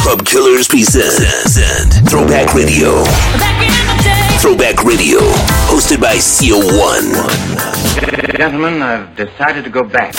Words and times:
Club 0.00 0.24
Killers 0.24 0.68
present 0.68 1.92
Throwback 2.08 2.54
Radio. 2.54 3.04
Throwback 4.40 4.84
Radio, 4.84 5.20
hosted 5.68 6.00
by 6.00 6.16
CO1. 6.16 7.12
Gentlemen, 8.36 8.80
I've 8.80 9.14
decided 9.16 9.64
to 9.64 9.70
go 9.70 9.84
back. 9.84 10.14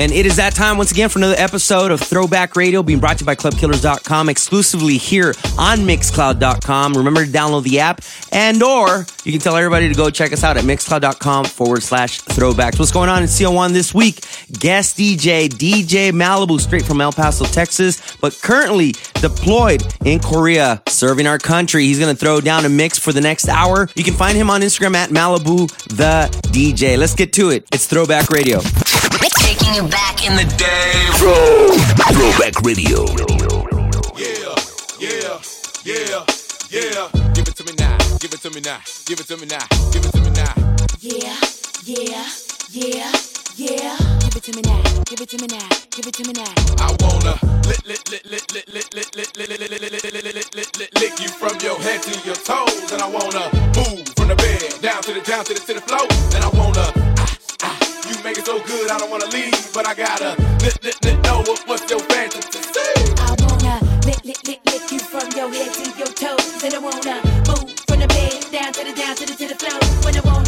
And 0.00 0.12
it 0.12 0.26
is 0.26 0.36
that 0.36 0.54
time 0.54 0.76
once 0.76 0.92
again 0.92 1.08
for 1.08 1.18
another 1.18 1.34
episode 1.36 1.90
of 1.90 2.00
Throwback 2.00 2.54
Radio 2.54 2.84
being 2.84 3.00
brought 3.00 3.18
to 3.18 3.22
you 3.22 3.26
by 3.26 3.34
ClubKillers.com 3.34 4.28
exclusively 4.28 4.96
here 4.96 5.34
on 5.58 5.78
Mixcloud.com. 5.78 6.94
Remember 6.94 7.24
to 7.24 7.30
download 7.30 7.64
the 7.64 7.80
app 7.80 8.00
and 8.30 8.62
or 8.62 9.06
you 9.24 9.32
can 9.32 9.40
tell 9.40 9.56
everybody 9.56 9.88
to 9.88 9.94
go 9.94 10.08
check 10.08 10.32
us 10.32 10.44
out 10.44 10.56
at 10.56 10.62
Mixcloud.com 10.62 11.46
forward 11.46 11.82
slash 11.82 12.20
throwbacks. 12.20 12.78
What's 12.78 12.92
going 12.92 13.08
on 13.08 13.22
in 13.22 13.28
CO1 13.28 13.72
this 13.72 13.92
week? 13.92 14.20
Guest 14.52 14.98
DJ, 14.98 15.48
DJ 15.48 16.12
Malibu, 16.12 16.60
straight 16.60 16.84
from 16.84 17.00
El 17.00 17.12
Paso, 17.12 17.44
Texas, 17.44 18.16
but 18.20 18.38
currently 18.40 18.92
deployed 19.14 19.82
in 20.04 20.20
Korea, 20.20 20.80
serving 20.86 21.26
our 21.26 21.38
country. 21.38 21.84
He's 21.84 21.98
going 21.98 22.14
to 22.14 22.18
throw 22.18 22.40
down 22.40 22.64
a 22.64 22.68
mix 22.68 22.98
for 22.98 23.12
the 23.12 23.20
next 23.20 23.48
hour. 23.48 23.88
You 23.96 24.04
can 24.04 24.14
find 24.14 24.36
him 24.36 24.48
on 24.48 24.60
Instagram 24.60 24.94
at 24.94 25.10
Malibu 25.10 25.68
the 25.88 26.28
DJ. 26.50 26.96
Let's 26.96 27.14
get 27.14 27.32
to 27.32 27.50
it. 27.50 27.66
It's 27.72 27.86
Throwback 27.86 28.30
Radio. 28.30 28.60
Taking 29.68 29.84
you 29.84 29.90
back 29.90 30.24
in 30.24 30.34
the 30.34 30.44
day. 30.56 30.92
Throw, 31.20 31.76
Throwback 32.16 32.56
Radio. 32.64 33.04
Yeah, 34.16 34.56
yeah, 34.98 35.36
yeah, 35.84 36.24
yeah. 36.70 37.08
Give 37.34 37.46
it 37.46 37.54
to 37.56 37.64
me 37.64 37.72
now. 37.76 37.98
Give 38.18 38.32
it 38.32 38.40
to 38.40 38.50
me 38.50 38.62
now. 38.62 38.80
Give 39.04 39.20
it 39.20 39.26
to 39.26 39.36
me 39.36 39.44
now. 39.44 39.66
Give 39.92 40.04
it 40.06 40.12
to 40.12 40.20
me 40.24 40.30
now. 40.30 40.54
Yeah, 41.00 41.36
yeah, 41.84 42.24
yeah, 42.72 43.12
yeah. 43.56 43.96
Give 44.24 44.36
it 44.36 44.42
to 44.44 44.56
me 44.56 44.62
now. 44.62 44.82
Give 45.04 45.20
it 45.20 45.28
to 45.28 45.36
me 45.36 45.46
now. 45.48 45.68
Give 45.90 46.06
it 46.06 46.14
to 46.14 46.24
me 46.24 46.32
now. 46.32 46.54
I 46.80 46.96
wanna 47.04 47.36
lick, 47.68 47.84
lick, 47.84 48.08
lick, 48.08 48.24
lick, 48.24 48.48
lick, 48.48 48.72
lick, 48.72 48.94
lick, 48.96 49.36
lick, 49.36 49.36
lick, 49.36 49.60
lick, 49.60 49.70
lick, 49.70 49.92
lick, 49.92 50.02
lick, 50.02 50.34
lick, 50.34 50.54
lick, 50.54 50.78
lick, 50.78 50.90
lick 50.96 51.20
you 51.20 51.28
from 51.28 51.60
your 51.60 51.76
head 51.76 52.00
to 52.04 52.12
your 52.24 52.36
toes, 52.40 52.90
and 52.92 53.02
I 53.02 53.08
wanna 53.10 53.52
move 53.76 54.08
from 54.16 54.28
the 54.28 54.36
bed 54.36 54.80
down 54.80 55.02
to 55.02 55.12
the 55.12 55.20
down 55.20 55.44
to 55.44 55.52
the 55.52 55.60
to 55.60 55.74
the 55.74 55.80
floor, 55.82 56.08
and 56.32 56.42
I 56.42 56.48
wanna. 56.56 57.07
Make 58.28 58.36
it 58.36 58.44
so 58.44 58.60
good, 58.60 58.90
I 58.90 58.98
don't 58.98 59.10
wanna 59.10 59.26
leave, 59.28 59.72
but 59.72 59.88
I 59.88 59.94
gotta 59.94 60.36
lick, 60.62 60.76
lick, 60.84 60.96
lick, 61.02 61.18
know 61.24 61.38
what, 61.48 61.60
what's 61.66 61.88
your 61.90 62.00
fantasy. 62.12 62.60
I 63.16 63.34
wanna 63.40 63.80
lick, 64.04 64.22
lick, 64.22 64.40
lick, 64.46 64.60
lick 64.66 64.92
you 64.92 64.98
from 64.98 65.32
your 65.32 65.48
head 65.50 65.72
to 65.72 65.84
your 65.96 66.12
toes, 66.12 66.62
and 66.62 66.74
I 66.74 66.78
wanna 66.78 67.16
move 67.48 67.72
from 67.88 68.00
the 68.00 68.08
bed 68.08 68.44
down 68.52 68.72
to 68.74 68.84
the 68.84 68.92
down 68.92 69.16
to 69.16 69.24
the 69.24 69.34
to 69.40 69.48
the 69.48 69.56
floor. 69.56 69.80
When 70.04 70.14
I 70.14 70.20
wanna, 70.20 70.47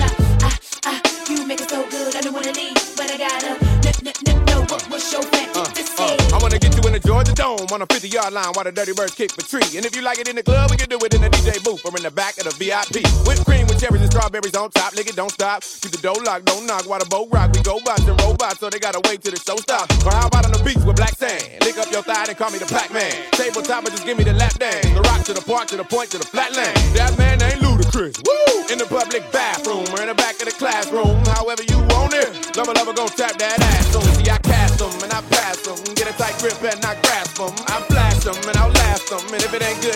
make 1.51 1.61
it 1.61 1.69
so 1.69 1.83
good, 1.91 2.15
I 2.15 2.21
don't 2.21 2.33
wanna 2.33 2.53
leave, 2.53 2.79
but 2.95 3.11
I 3.11 3.19
gotta 3.19 3.59
know 4.47 4.63
what 4.71 4.87
what's 4.87 5.11
your 5.11 5.23
fantasy. 5.35 5.99
Uh, 5.99 6.37
I 6.37 6.39
wanna 6.39 6.61
get 6.63 6.79
you 6.79 6.83
in 6.87 6.93
the 6.95 7.03
Georgia 7.03 7.35
Dome 7.35 7.67
on 7.75 7.83
a 7.83 7.87
50 7.87 8.07
yard 8.09 8.33
line 8.33 8.55
while 8.55 8.63
the 8.63 8.71
dirty 8.71 8.93
birds 8.93 9.15
kick 9.19 9.35
the 9.35 9.43
tree. 9.43 9.67
And 9.75 9.85
if 9.85 9.97
you 9.97 10.03
like 10.03 10.19
it 10.23 10.29
in 10.29 10.37
the 10.37 10.45
club, 10.45 10.71
we 10.71 10.77
can 10.77 10.89
do 10.89 10.99
it 11.03 11.13
in 11.13 11.23
the 11.23 11.29
DJ 11.29 11.59
booth 11.65 11.83
or 11.85 11.91
in 11.97 12.05
the 12.07 12.11
back 12.15 12.39
of 12.39 12.45
the 12.47 12.55
VIP. 12.55 13.03
Whipped 13.27 13.45
cream 13.45 13.67
with 13.67 13.81
cherries 13.83 14.01
and 14.01 14.11
strawberries 14.15 14.55
on 14.55 14.71
top. 14.71 14.95
Lick 14.95 15.09
it, 15.09 15.17
don't 15.17 15.33
stop. 15.33 15.67
Keep 15.83 15.91
the 15.91 16.03
door 16.07 16.15
locked, 16.23 16.45
don't 16.47 16.67
knock 16.67 16.87
while 16.87 17.03
the 17.03 17.11
boat 17.11 17.27
rock. 17.33 17.51
We 17.51 17.63
go 17.67 17.81
bots 17.83 18.07
and 18.07 18.15
robots, 18.23 18.61
so 18.61 18.71
they 18.71 18.79
gotta 18.79 19.03
wait 19.11 19.23
till 19.23 19.35
the 19.35 19.43
show 19.43 19.57
stops. 19.57 19.91
Or 20.07 20.13
how 20.13 20.29
about 20.29 20.47
on 20.47 20.53
the 20.53 20.63
beach 20.63 20.79
with 20.87 20.95
black 20.95 21.19
sand? 21.19 21.43
Lick 21.67 21.79
up 21.83 21.91
your 21.91 22.07
thigh 22.07 22.31
and 22.31 22.39
call 22.39 22.55
me 22.55 22.63
the 22.63 22.71
Pac 22.71 22.95
Man. 22.95 23.11
Tabletop 23.35 23.83
and 23.83 23.91
just 23.91 24.07
give 24.07 24.17
me 24.17 24.23
the 24.23 24.35
lap 24.35 24.55
dance. 24.55 24.87
The 24.87 25.03
rock 25.03 25.27
to 25.27 25.35
the 25.35 25.43
park 25.43 25.67
to 25.75 25.77
the 25.77 25.85
point 25.85 26.15
to 26.15 26.19
the 26.19 26.29
flatland. 26.31 26.79
That 26.95 27.19
man 27.19 27.43
ain't 27.43 27.61
Ludacris. 27.91 28.23
Woo! 28.27 28.73
In 28.73 28.79
the 28.79 28.87
public 28.87 29.31
bathroom 29.33 29.87
or 29.91 30.01
in 30.03 30.09
the 30.09 30.15
back 30.15 30.39
of 30.39 30.47
the 30.47 30.55
classroom, 30.55 31.19
however 31.35 31.63
you 31.67 31.79
want 31.91 32.15
it. 32.15 32.31
Lover, 32.57 32.73
lover, 32.73 32.95
gon' 32.95 33.09
tap 33.09 33.35
that 33.39 33.59
ass 33.59 33.95
on. 33.95 34.03
See, 34.15 34.31
I 34.31 34.39
cast 34.39 34.79
them 34.79 34.95
and 35.03 35.13
I 35.13 35.21
pass 35.27 35.59
them. 35.67 35.79
Get 35.95 36.07
a 36.07 36.15
tight 36.15 36.39
grip 36.39 36.55
and 36.63 36.79
I 36.85 36.95
grasp 37.03 37.39
them. 37.39 37.51
I 37.67 37.83
flash 37.91 38.23
them 38.23 38.39
and 38.47 38.57
I'll 38.59 38.71
last 38.71 39.11
them. 39.11 39.23
And 39.35 39.43
if 39.43 39.53
it 39.55 39.63
ain't 39.63 39.83
good, 39.83 39.90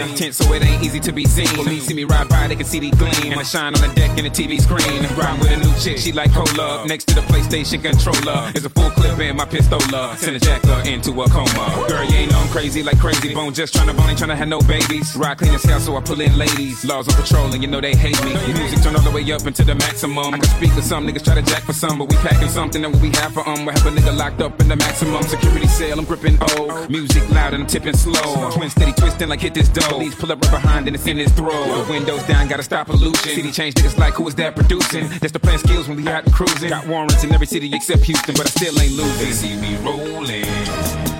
I'm 0.00 0.14
tense, 0.14 0.36
so 0.36 0.52
it 0.52 0.62
ain't 0.62 0.82
easy 0.82 1.00
to 1.00 1.12
be 1.12 1.24
seen. 1.24 1.46
For 1.48 1.64
me, 1.64 1.80
see 1.80 1.94
me 1.94 2.04
ride 2.04 2.28
by, 2.28 2.48
they 2.48 2.56
can 2.56 2.66
see 2.66 2.80
the 2.80 2.90
gleam. 2.90 3.32
And 3.32 3.40
I 3.40 3.42
shine 3.42 3.74
on 3.74 3.80
the 3.80 3.92
deck 3.94 4.16
in 4.18 4.24
the 4.24 4.30
TV 4.30 4.60
screen. 4.60 5.02
Ride 5.16 5.38
with 5.40 5.50
a 5.50 5.56
new 5.56 5.74
chick, 5.78 5.98
she 5.98 6.12
like 6.12 6.32
cola. 6.32 6.86
Next 6.86 7.06
to 7.08 7.14
the 7.14 7.22
PlayStation 7.22 7.82
controller 7.82 8.50
is 8.54 8.64
a 8.64 8.70
full 8.70 8.90
clip 8.90 9.18
in 9.18 9.36
my 9.36 9.44
pistola. 9.44 10.16
Send 10.16 10.36
a 10.36 10.40
jacker 10.40 10.88
into 10.88 11.10
a 11.22 11.28
coma. 11.28 11.86
Girl, 11.88 12.04
you 12.04 12.16
ain't 12.16 12.34
I'm 12.34 12.48
crazy 12.48 12.82
like 12.82 12.98
crazy 12.98 13.34
bone. 13.34 13.52
Just 13.52 13.74
trying 13.74 13.88
to 13.88 13.94
bone, 13.94 14.10
ain't 14.10 14.18
trying 14.18 14.30
to 14.30 14.36
have 14.36 14.48
no 14.48 14.60
babies. 14.60 15.14
Ride 15.16 15.38
clean 15.38 15.54
as 15.54 15.64
hell, 15.64 15.80
so 15.80 15.96
I 15.96 16.00
pull 16.00 16.20
in 16.20 16.36
ladies. 16.36 16.84
Laws 16.84 17.08
on 17.08 17.20
patrol, 17.20 17.52
and 17.52 17.62
you 17.62 17.68
know 17.68 17.80
they 17.80 17.94
hate 17.94 18.18
me. 18.24 18.32
Music 18.54 18.80
turn 18.82 18.94
all 18.96 19.02
the 19.02 19.10
way 19.10 19.30
up 19.32 19.46
into 19.46 19.64
the 19.64 19.74
maximum. 19.74 20.34
I 20.34 20.38
can 20.38 20.48
speak 20.48 20.74
to 20.74 20.82
some 20.82 21.06
niggas 21.06 21.24
try 21.24 21.34
to 21.34 21.42
jack 21.42 21.64
for 21.64 21.72
some, 21.72 21.98
but 21.98 22.08
we 22.08 22.16
packing 22.16 22.48
something 22.48 22.82
that 22.82 22.90
what 22.90 23.02
we 23.02 23.10
have 23.10 23.32
for 23.34 23.46
um. 23.48 23.66
We 23.66 23.72
have 23.72 23.86
a 23.86 23.90
nigga 23.90 24.16
locked 24.16 24.40
up 24.40 24.60
in 24.60 24.68
the 24.68 24.76
maximum 24.76 25.22
security 25.24 25.66
cell. 25.66 25.98
I'm 25.98 26.04
gripping 26.04 26.38
O. 26.40 26.86
Music 26.88 27.28
loud 27.30 27.54
and 27.54 27.64
I'm 27.64 27.68
tipping 27.68 27.96
slow. 27.96 28.50
Twin 28.52 28.70
steady 28.70 28.92
twisting 28.92 29.28
like 29.28 29.40
hit 29.40 29.54
this 29.54 29.68
dough. 29.68 29.87
Police 29.88 30.14
pull 30.14 30.32
up 30.32 30.40
right 30.42 30.50
behind 30.50 30.86
and 30.86 30.94
it's 30.94 31.06
in 31.06 31.16
his 31.16 31.32
throat. 31.32 31.88
Windows 31.88 32.22
down, 32.24 32.48
gotta 32.48 32.62
stop 32.62 32.86
pollution. 32.86 33.14
City 33.14 33.50
change 33.50 33.74
niggas 33.74 33.98
like 33.98 34.14
who 34.14 34.26
is 34.28 34.34
that 34.36 34.54
producing? 34.54 35.08
That's 35.20 35.32
the 35.32 35.40
plan 35.40 35.58
skills 35.58 35.88
when 35.88 35.96
we 35.96 36.08
out 36.08 36.24
cruising. 36.32 36.70
Got 36.70 36.86
warrants 36.86 37.24
in 37.24 37.32
every 37.32 37.46
city 37.46 37.74
except 37.74 38.02
Houston, 38.04 38.34
but 38.34 38.46
I 38.46 38.50
still 38.50 38.78
ain't 38.80 38.92
losing. 38.92 39.26
They 39.26 39.32
see 39.32 39.56
me 39.56 39.76
rolling, 39.78 40.48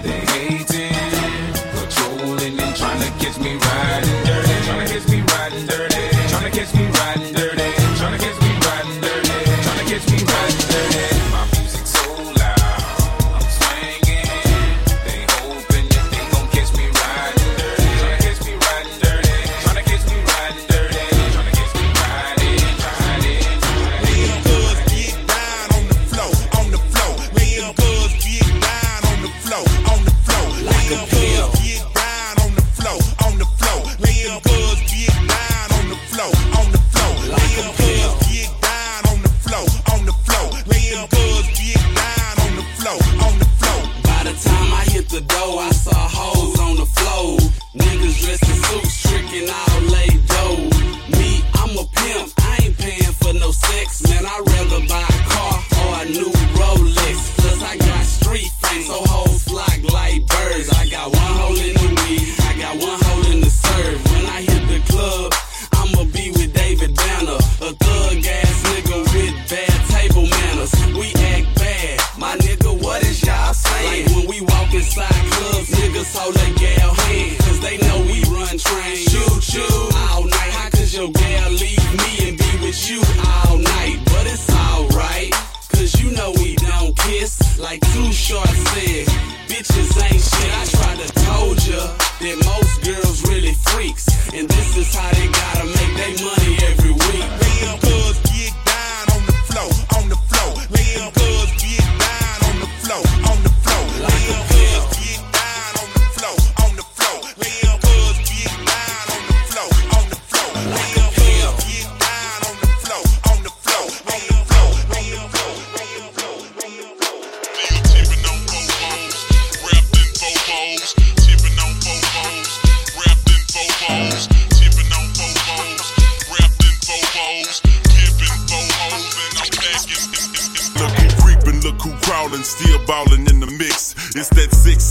they 0.02 0.20
hating, 0.32 0.94
patrolling 1.74 2.58
and 2.58 2.76
trying 2.76 3.00
to 3.00 3.10
catch 3.24 3.38
me 3.38 3.56
riding 3.56 4.24
dirty. 4.24 4.64
Trying 4.66 4.86
to 4.86 4.94
catch 4.94 5.08
me 5.08 5.20
riding 5.20 5.66
dirty. 5.66 5.97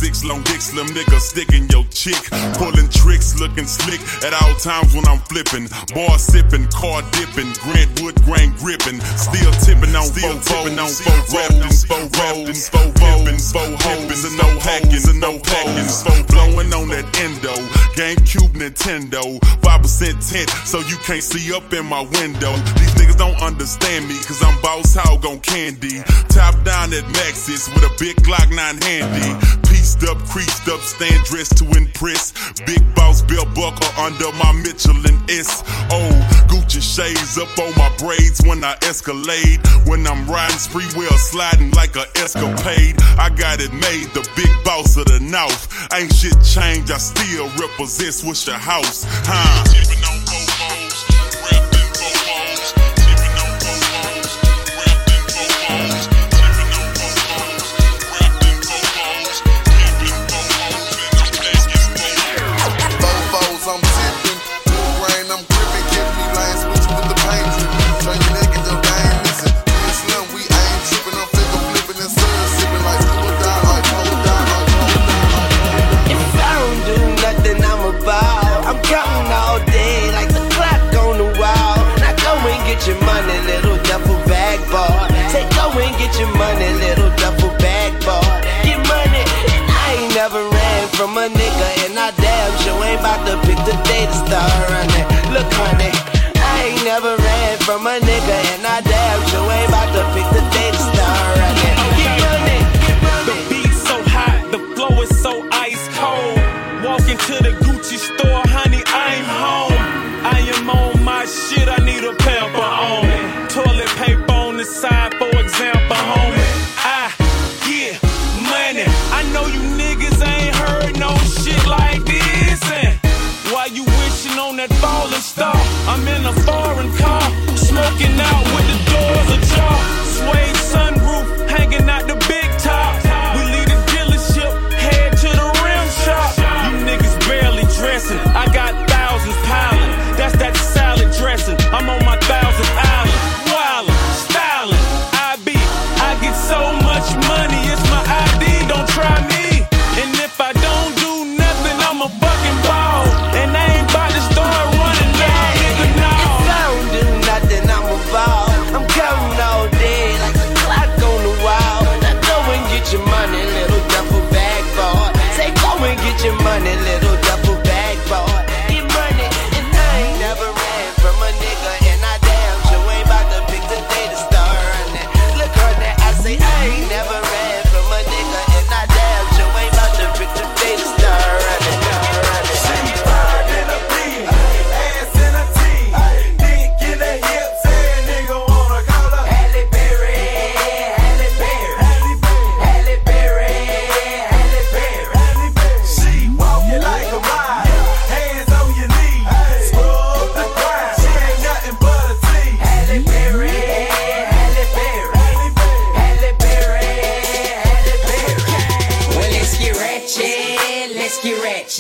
Six 0.08 0.24
long 0.24 0.42
dick 0.44 0.62
slim 0.62 0.88
nigga 0.96 1.20
sticking 1.20 1.68
your 1.68 1.84
chick, 1.92 2.16
pulling 2.56 2.88
tricks, 2.88 3.38
looking 3.40 3.68
slick 3.68 4.00
at 4.24 4.32
all 4.40 4.56
times 4.56 4.96
when 4.96 5.06
I'm 5.06 5.20
flippin'. 5.28 5.68
Bar 5.92 6.16
sippin', 6.16 6.72
car 6.72 7.04
dippin', 7.12 7.52
Grant 7.60 7.92
Wood 8.00 8.16
grain 8.24 8.56
grippin', 8.56 9.02
still 9.20 9.52
tippin' 9.60 9.92
on 10.00 10.08
still 10.08 10.40
tippin' 10.40 10.80
on 10.80 10.88
four 10.88 11.20
rappin', 11.36 11.76
four 11.84 12.08
rappin', 12.16 12.56
four 12.56 12.88
pimpin', 12.96 13.40
four 13.52 13.68
hoppin', 13.84 14.22
and 14.24 14.38
no 14.40 14.48
hackin', 14.64 15.04
and 15.12 15.20
no 15.20 15.32
packin', 15.44 15.92
four 15.92 16.24
blowin' 16.32 16.72
on 16.72 16.88
that 16.88 17.08
endo, 17.20 17.56
GameCube 18.00 18.56
Nintendo, 18.56 19.24
five 19.60 19.82
percent 19.82 20.22
tint, 20.24 20.50
so 20.64 20.80
you 20.88 20.96
can't 21.04 21.24
see 21.24 21.52
up 21.52 21.74
in 21.74 21.86
my 21.86 22.08
window. 22.16 22.56
These 22.80 22.96
niggas 22.96 23.18
don't 23.18 23.40
understand 23.44 24.08
me, 24.08 24.16
cause 24.24 24.42
I'm 24.42 24.56
boss 24.62 24.96
hog 24.96 25.26
on 25.26 25.42
candy. 25.42 26.00
Top 26.32 26.56
down 26.64 26.96
at 26.96 27.04
Maxis 27.12 27.68
with 27.76 27.84
a 27.84 27.92
big 28.00 28.16
Glock 28.24 28.48
9 28.56 28.82
handy. 28.88 29.58
Pieced 29.88 30.04
up, 30.10 30.18
creased 30.28 30.68
up, 30.68 30.82
stand 30.82 31.24
dressed 31.24 31.58
to 31.60 31.66
impress. 31.78 32.34
Big 32.66 32.84
boss 32.94 33.22
belt 33.22 33.48
buckle 33.56 33.88
under 33.98 34.30
my 34.34 34.52
Michelin 34.52 35.18
S. 35.30 35.64
Oh, 35.90 36.12
Gucci 36.50 36.84
shades 36.84 37.38
up 37.38 37.48
on 37.58 37.72
my 37.78 37.90
braids 37.96 38.42
when 38.46 38.66
I 38.66 38.76
escalade. 38.82 39.66
When 39.86 40.06
I'm 40.06 40.30
riding 40.30 40.58
spree 40.58 40.84
wheel 40.98 41.10
sliding 41.12 41.72
like 41.72 41.96
a 41.96 42.04
escapade. 42.18 43.02
I 43.18 43.30
got 43.30 43.62
it 43.62 43.72
made, 43.72 44.12
the 44.12 44.28
big 44.36 44.52
boss 44.66 44.98
of 44.98 45.06
the 45.06 45.22
North. 45.22 45.72
Ain't 45.94 46.14
shit 46.14 46.36
changed, 46.44 46.92
I 46.92 46.98
still 46.98 47.48
represent 47.56 48.12
Swishahouse. 48.12 49.06
Huh? 49.24 50.27
About 93.00 93.28
to 93.28 93.47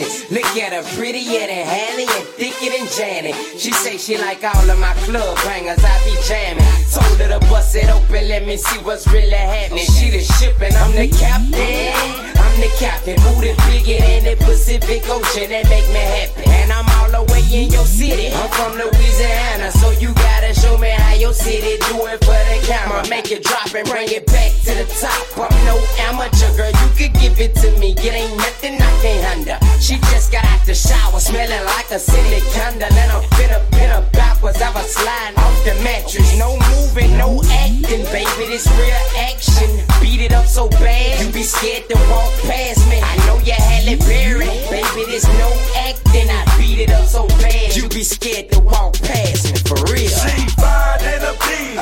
Look 0.05 0.45
at 0.61 0.73
her, 0.73 0.83
prettier 0.95 1.47
than 1.47 1.65
Hanny 1.65 2.05
and 2.05 2.27
thicker 2.37 2.69
than 2.69 2.85
Janet. 2.93 3.33
She 3.57 3.71
say 3.71 3.97
she 3.97 4.17
like 4.17 4.43
all 4.43 4.69
of 4.69 4.77
my 4.77 4.93
club 5.05 5.35
bangers, 5.43 5.83
I 5.83 5.97
be 6.05 6.13
jamming. 6.21 6.63
Told 6.93 7.17
her 7.17 7.39
to 7.39 7.39
bust 7.49 7.75
it 7.75 7.89
open, 7.89 8.27
let 8.27 8.45
me 8.45 8.57
see 8.57 8.77
what's 8.79 9.07
really 9.07 9.31
happening. 9.31 9.85
She 9.85 10.11
the 10.11 10.21
ship 10.21 10.61
and 10.61 10.75
I'm 10.75 10.91
the 10.91 11.07
captain. 11.07 12.37
I'm 12.37 12.61
the 12.61 12.69
captain, 12.77 13.15
booty 13.25 13.53
bigger 13.65 13.97
than 13.97 14.23
the 14.25 14.35
Pacific 14.45 15.03
Ocean, 15.09 15.49
that 15.49 15.65
make 15.69 15.87
me 15.89 16.03
happy. 16.05 16.45
And 16.45 16.71
I'm 16.71 16.85
all 17.01 17.09
the 17.09 17.26
in 17.51 17.71
your 17.71 17.85
city. 17.85 18.29
I'm 18.33 18.49
from 18.49 18.73
Louisiana, 18.73 19.71
so 19.71 19.91
you 19.91 20.13
gotta 20.13 20.53
show 20.53 20.77
me 20.77 20.89
how 20.89 21.13
your 21.15 21.33
city 21.33 21.77
do 21.87 22.05
it 22.07 22.23
for 22.23 22.39
the 22.49 22.59
camera. 22.65 23.07
Make 23.09 23.31
it 23.31 23.43
drop 23.43 23.73
and 23.73 23.87
bring 23.87 24.09
it 24.11 24.25
back 24.27 24.51
to 24.65 24.73
the 24.75 24.85
top. 24.99 25.25
I'm 25.37 25.65
no 25.65 25.77
amateur, 26.07 26.51
girl, 26.57 26.71
you 26.71 26.89
could 26.97 27.13
give 27.19 27.39
it 27.39 27.55
to 27.55 27.71
me. 27.79 27.91
It 27.97 28.13
ain't 28.13 28.37
nothing 28.37 28.75
I 28.75 28.91
can't 29.01 29.23
handle. 29.23 29.79
She 29.79 29.97
just 30.11 30.31
got 30.31 30.45
out 30.45 30.65
the 30.65 30.75
shower, 30.75 31.19
smelling 31.19 31.65
like 31.65 31.91
a 31.91 31.99
city 31.99 32.41
candle. 32.51 32.91
And 32.91 33.11
I'm 33.11 33.23
finna 33.37 33.59
pin 33.71 33.89
her 33.89 34.07
backwards, 34.13 34.61
I 34.61 34.71
was 34.73 34.93
sliding 34.93 35.37
off 35.39 35.57
the 35.63 35.75
mattress. 35.83 36.37
No 36.37 36.57
moving, 36.73 37.17
no 37.17 37.41
acting, 37.49 38.03
baby, 38.11 38.51
this 38.51 38.67
real 38.75 39.03
action. 39.17 39.69
Beat 40.01 40.21
it 40.21 40.33
up 40.33 40.45
so 40.45 40.69
bad. 40.69 41.23
You 41.23 41.31
be 41.31 41.43
scared 41.43 41.87
to 41.89 41.95
walk 42.09 42.31
past 42.43 42.87
me. 42.89 42.99
I 43.01 43.15
know 43.25 43.37
you 43.39 43.53
had 43.53 43.87
it 43.87 43.99
buried. 44.01 44.47
Baby, 44.69 45.05
there's 45.09 45.27
no 45.39 45.49
acting. 45.75 46.29
I 46.29 46.43
beat 46.57 46.79
it 46.79 46.91
up 46.91 47.05
so 47.07 47.27
bad. 47.41 47.75
You 47.75 47.89
be 47.89 48.03
scared 48.03 48.51
to 48.51 48.59
walk 48.59 48.93
past 49.01 49.51
me, 49.51 49.59
for 49.67 49.77
real. 49.91 50.09
She 50.09 50.47
fine 50.57 51.01
in 51.01 51.21
a 51.23 51.33
B, 51.45 51.77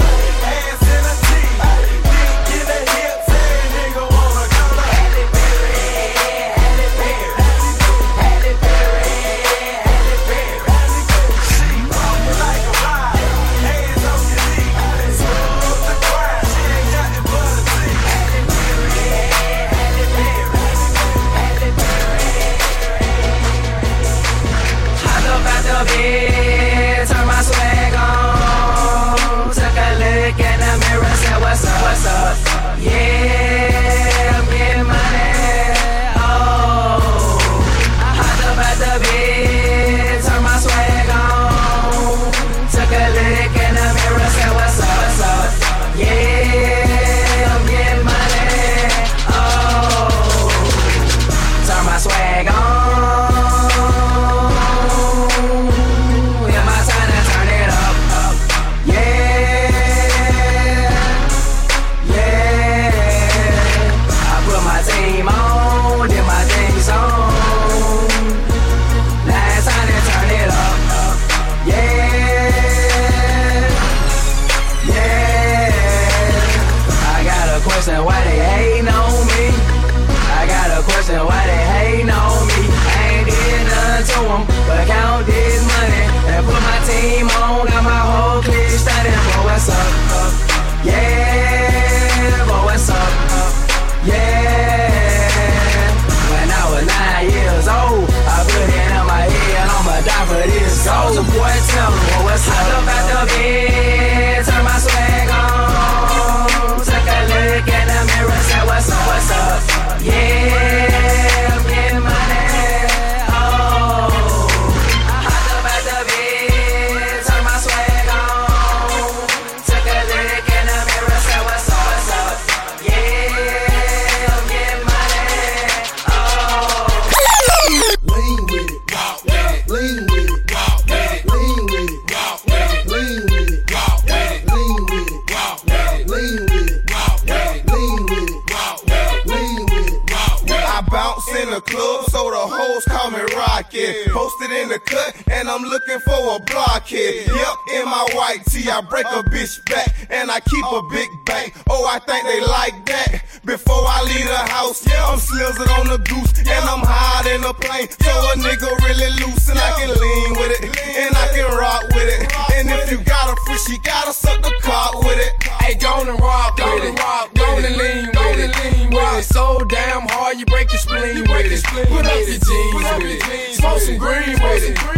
looking 145.96 146.14
for 146.14 146.36
a 146.36 146.40
blockhead. 146.40 147.28
Yep, 147.28 147.56
in 147.74 147.86
my 147.86 148.08
white 148.14 148.44
tee, 148.46 148.70
I 148.70 148.82
break 148.82 149.06
a 149.06 149.24
bitch 149.24 149.64
back, 149.70 149.94
and 150.10 150.32
I 150.32 150.40
keep 150.40 150.66
a 150.66 150.82
big 150.92 151.10
bank. 151.26 151.54
Oh, 151.70 151.86
I 151.86 152.00
think 152.00 152.26
they 152.26 152.42
like 152.42 152.86
that. 152.88 153.24
Before 153.46 153.86
I 153.86 154.02
leave 154.04 154.26
the 154.26 154.52
house, 154.52 154.86
yeah, 154.88 155.06
I'm 155.06 155.20
slizzing 155.20 155.70
on 155.80 155.88
the 155.88 155.98
goose, 156.00 156.34
and 156.40 156.66
I'm 156.66 156.82
high 156.82 157.30
in 157.34 157.42
the 157.42 157.54
plane. 157.54 157.88
So 158.02 158.12
a 158.12 158.36
nigga 158.42 158.70
really 158.82 159.12
loose, 159.22 159.50
and 159.50 159.60
I 159.60 159.72
can 159.78 159.90
lean 159.90 160.32
with 160.34 160.52
it, 160.60 160.64
and 160.98 161.16
I 161.16 161.28
can 161.34 161.46
rock 161.56 161.84
with 161.94 162.10
it. 162.10 162.32
And 162.56 162.70
if 162.70 162.92
you 162.92 162.98
got 163.04 163.30
a 163.30 163.36
free, 163.46 163.58
she 163.68 163.78
gotta 163.84 164.14
suck 164.14 164.42
the 164.42 164.54
cock 164.62 165.04
with 165.04 165.20
it. 165.20 165.32
Hey, 165.62 165.76
go 165.76 166.02
and 166.02 166.20
rock 166.20 166.58
with 166.58 166.84
it. 166.84 166.98
Go 167.36 167.58
and 167.58 167.78
lean 167.78 168.08
with 168.08 168.40
it. 168.40 168.94
With 168.94 169.20
it. 169.20 169.24
So 169.24 169.64
damn 169.70 170.08
hard, 170.10 170.40
you 170.40 170.46
break 170.46 170.72
your 170.72 170.80
spleen 170.80 171.22
with 171.30 171.52
it. 171.52 171.64
Put 171.64 172.06
up 172.06 172.16
your 172.16 172.40
jeans 172.42 172.84
with 172.98 173.22
it. 173.22 173.56
Smoke 173.56 173.80
some 173.80 173.98
green 173.98 174.34
with 174.42 174.64
it. 174.64 174.95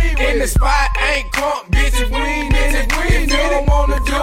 The 0.47 0.51
spot, 0.51 0.95
ain't 1.01 1.29
crunk, 1.33 1.67
bitch. 1.71 1.99
If 1.99 2.09
we 2.09 2.15
ain't 2.15 2.55
in 2.55 2.75
it, 2.75 2.87
if 2.87 3.29
you 3.29 3.35
don't 3.35 3.67
wanna 3.67 3.99
do 4.05 4.15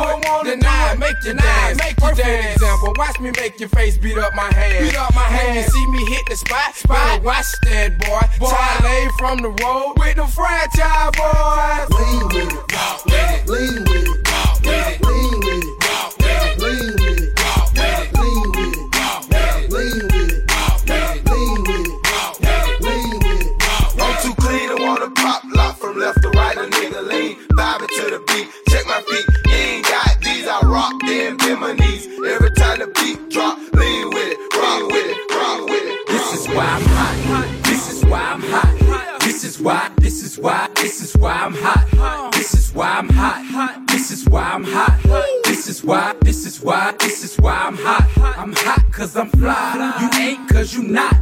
it, 0.49 0.65
I 0.65 0.97
make 0.97 1.17
you 1.23 1.35
dance. 1.35 1.79
Make 1.79 2.01
you 2.01 2.15
dance. 2.15 2.57
Example, 2.57 2.95
watch 2.97 3.21
me 3.21 3.31
make 3.37 3.61
your 3.61 3.69
face 3.69 3.99
beat 3.99 4.17
up 4.17 4.35
my 4.35 4.51
hand. 4.55 4.87
Beat 4.87 4.97
up 4.97 5.15
my 5.15 5.21
hand. 5.21 5.57
You 5.57 5.63
see 5.65 5.87
me 5.89 6.03
hit 6.07 6.25
the 6.31 6.37
spot, 6.37 6.75
spot. 6.77 7.23
Watch 7.23 7.53
that 7.65 7.99
boy. 7.99 8.25
Charlie 8.41 9.11
from 9.19 9.43
the 9.43 9.51
road 9.63 9.97
with 9.99 10.17
the 10.17 10.25
Franchize 10.25 11.13
Boyz. 11.13 11.91
Lean 11.93 12.25
with 12.33 12.57
it, 12.57 12.73
walk 12.73 13.05
with 13.05 13.13
it. 13.13 13.49
lean 13.51 13.85
with 13.85 14.09
it, 14.09 14.29
walk 14.33 14.65
with 14.65 14.89
it. 14.89 15.05
lean 15.05 15.41
with 15.41 15.61
it, 15.61 15.64
my 31.65 31.73
knees. 31.73 32.07
Every 32.07 32.51
time 32.51 32.79
the 32.79 32.89
beat 32.99 33.31
drop, 33.31 33.57
lean 33.73 34.09
with 34.11 34.33
it, 34.35 34.39
rock 34.61 34.83
with 34.93 35.09
it, 35.15 35.19
rock 35.35 35.61
with 35.71 35.87
it. 35.95 36.07
This 36.09 36.27
is 36.39 36.47
why 36.55 36.67
I'm 36.77 36.85
hot. 36.97 37.65
This 37.65 37.85
is 37.93 38.05
why 38.05 38.21
I'm 38.33 38.43
hot. 38.43 39.21
This 39.21 39.45
is 39.45 39.59
why, 39.59 39.91
this 39.97 40.23
is 40.23 40.39
why, 40.39 40.69
this 40.77 41.01
is 41.01 41.17
why 41.17 41.33
I'm 41.33 41.55
hot. 41.55 42.33
This 42.33 42.53
is 42.55 42.75
why 42.75 42.91
I'm 42.99 43.09
hot. 43.09 43.87
This 43.89 44.11
is 44.11 44.29
why 44.29 44.43
I'm 44.43 44.65
hot. 44.65 45.01
This 45.45 45.67
is 45.69 45.83
why, 45.83 46.15
this 46.21 46.45
is 46.45 46.61
why, 46.61 46.93
this 46.99 47.25
is 47.25 47.37
why 47.37 47.57
I'm 47.67 47.79
hot. 47.79 48.05
I'm 48.37 48.53
hot 48.53 48.93
cause 48.93 49.17
I'm 49.17 49.31
fly. 49.31 49.97
You 50.03 50.09
ain't 50.21 50.49
cause 50.51 50.75
you 50.75 50.83
not. 50.83 51.17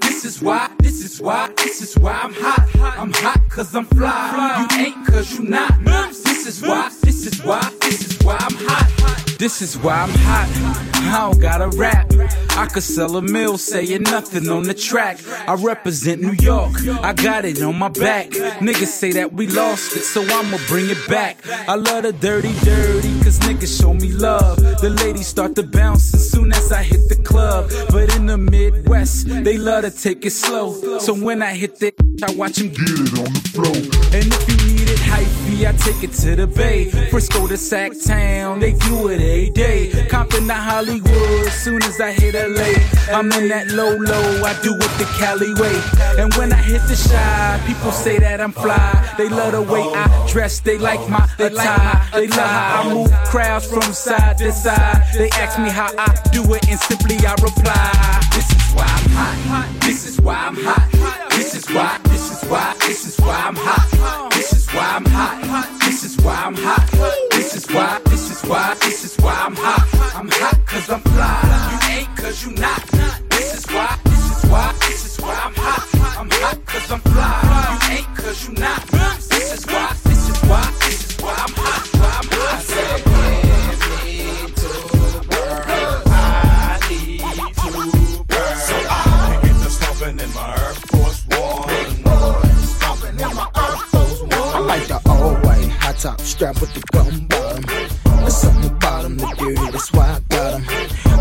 This 0.00 0.24
is 0.24 0.40
why, 0.40 0.70
this 0.78 1.04
is 1.04 1.20
why, 1.20 1.50
this 1.56 1.82
is 1.82 1.98
why 1.98 2.12
I'm 2.12 2.34
hot. 2.34 2.68
I'm 3.00 3.12
hot 3.12 3.40
cause 3.50 3.74
I'm 3.74 3.86
fly. 3.86 4.68
You 4.70 4.84
ain't 4.84 5.06
cause 5.06 5.36
you 5.36 5.44
not. 5.44 5.72
This 5.84 6.46
is 6.46 6.62
why, 6.62 6.88
this 7.02 7.26
is 7.26 7.42
why, 7.44 7.60
this 7.80 8.06
is 8.06 8.24
why 8.24 8.36
I'm 8.40 8.54
hot. 8.66 9.27
This 9.38 9.62
is 9.62 9.78
why 9.78 9.94
I'm 9.94 10.10
hot. 10.10 10.48
I 10.94 11.30
don't 11.30 11.40
gotta 11.40 11.68
rap. 11.78 12.12
I 12.56 12.66
could 12.66 12.82
sell 12.82 13.16
a 13.16 13.22
mill 13.22 13.56
saying 13.56 14.02
nothing 14.02 14.48
on 14.48 14.64
the 14.64 14.74
track. 14.74 15.20
I 15.46 15.54
represent 15.54 16.20
New 16.20 16.32
York. 16.32 16.72
I 17.02 17.12
got 17.12 17.44
it 17.44 17.62
on 17.62 17.78
my 17.78 17.88
back. 17.88 18.30
Niggas 18.30 18.88
say 18.88 19.12
that 19.12 19.32
we 19.32 19.46
lost 19.46 19.96
it, 19.96 20.02
so 20.02 20.22
I'ma 20.22 20.58
bring 20.66 20.90
it 20.90 21.08
back. 21.08 21.38
I 21.68 21.76
love 21.76 22.02
the 22.02 22.12
dirty, 22.12 22.52
dirty, 22.64 23.20
cause 23.28 23.38
niggas 23.40 23.80
show 23.80 23.92
me 23.92 24.10
love. 24.12 24.56
The 24.80 24.90
ladies 25.04 25.26
start 25.26 25.54
to 25.56 25.62
bounce 25.62 26.14
as 26.14 26.30
soon 26.30 26.50
as 26.52 26.72
I 26.72 26.82
hit 26.82 27.08
the 27.08 27.16
club. 27.16 27.70
But 27.90 28.14
in 28.16 28.26
the 28.26 28.38
Midwest, 28.38 29.28
they 29.28 29.58
love 29.58 29.84
to 29.84 29.90
take 29.90 30.24
it 30.24 30.30
slow. 30.30 30.98
So 30.98 31.12
when 31.12 31.42
I 31.42 31.52
hit 31.52 31.78
the, 31.78 31.92
I 32.26 32.34
watch 32.36 32.56
them 32.56 32.68
get 32.68 32.88
it 32.88 33.18
on 33.18 33.32
the 33.36 33.44
floor. 33.54 33.76
And 34.16 34.26
if 34.32 34.42
you 34.48 34.56
need 34.66 34.88
it 34.88 35.02
hypey, 35.10 35.68
I 35.68 35.72
take 35.76 36.02
it 36.02 36.12
to 36.22 36.36
the 36.36 36.46
Bay. 36.46 36.90
Frisco 37.10 37.46
to 37.46 37.56
Sac 37.56 37.92
Town, 38.04 38.60
they 38.60 38.72
do 38.72 39.08
it 39.08 39.20
a 39.20 39.50
day. 39.50 40.06
Compton 40.08 40.46
to 40.46 40.54
Hollywood, 40.54 41.52
soon 41.52 41.82
as 41.82 42.00
I 42.00 42.12
hit 42.12 42.34
LA. 42.34 42.72
I'm 43.14 43.30
in 43.32 43.48
that 43.48 43.68
low 43.68 43.94
low, 43.94 44.44
I 44.44 44.58
do 44.62 44.74
it 44.74 44.92
the 44.98 45.06
Cali 45.18 45.52
way. 45.60 45.76
And 46.20 46.32
when 46.34 46.52
I 46.52 46.62
hit 46.62 46.82
the 46.82 46.96
Chi, 46.96 47.62
people 47.66 47.92
say 47.92 48.18
that 48.18 48.40
I'm 48.40 48.52
fly. 48.52 49.14
They 49.18 49.28
love 49.28 49.52
the 49.52 49.62
way 49.62 49.82
I 49.82 50.26
dress, 50.28 50.60
they 50.60 50.78
like 50.78 51.06
my 51.08 51.28
attire. 51.38 52.08
They 52.12 52.28
love 52.28 52.50
how 52.50 52.80
I 52.80 52.94
move 52.94 53.17
Crowds 53.26 53.66
from 53.66 53.82
side 53.92 54.38
to 54.38 54.52
side, 54.52 55.04
they 55.14 55.28
ask 55.30 55.58
me 55.58 55.70
how 55.70 55.90
I 55.98 56.08
do 56.32 56.42
it, 56.54 56.68
and 56.68 56.78
simply 56.80 57.16
I 57.26 57.32
reply. 57.34 58.20
This 58.34 58.50
is 58.50 58.74
why 58.74 58.84
I'm 58.84 59.10
hot. 59.10 59.80
This 59.80 60.06
is 60.06 60.20
why 60.20 60.34
I'm 60.34 60.56
hot. 60.56 61.30
This 61.30 61.54
is 61.54 61.68
why. 61.74 61.98
This 62.04 62.30
is 62.30 62.48
why. 62.48 62.74
This 62.80 63.06
is 63.06 63.20
why 63.20 63.36
I'm 63.46 63.56
hot. 63.56 64.30
This 64.32 64.52
is 64.52 64.66
why 64.68 64.96
I'm 64.96 65.04
hot. 65.06 65.80
This 65.80 66.04
is 66.04 66.16
why 66.24 66.34
I'm 66.34 66.54
hot. 66.54 66.90
This 67.30 67.54
is 67.54 67.66
why. 67.66 68.00
This 68.06 68.30
is 68.30 68.48
why. 68.48 68.74
This 68.80 69.04
is 69.04 69.16
why 69.22 69.34
I'm 69.34 69.54
hot. 69.56 70.14
I'm 70.14 70.28
hot 70.30 70.66
cause 70.66 70.90
I'm 70.90 71.00
fly. 71.00 71.70
You 71.70 72.00
ain't 72.00 72.16
cause 72.16 72.44
you 72.44 72.52
not. 72.52 73.17
job 96.52 96.60
with 96.60 96.74
the 96.74 96.82
chrome 96.92 97.26
bottom. 97.26 97.64
It's 98.26 98.44
on 98.44 98.62
the 98.62 98.70
bottom, 98.80 99.16
the 99.16 99.26
dirty, 99.38 99.70
that's 99.70 99.92
why 99.92 100.16
I 100.16 100.20
got 100.28 100.50
them. 100.52 100.64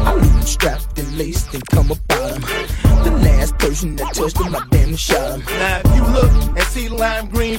I 0.05 0.13
leave 0.15 0.34
them 0.34 0.41
strapped 0.41 1.00
and 1.00 1.17
laced 1.17 1.53
and 1.53 1.65
come 1.67 1.91
about 1.91 2.07
them. 2.07 2.41
The 3.03 3.12
last 3.24 3.57
person 3.57 3.96
that 3.98 4.13
touched 4.13 4.38
them, 4.38 4.55
I 4.55 4.62
damn 4.72 4.96
shot 4.96 5.39
them. 5.46 5.87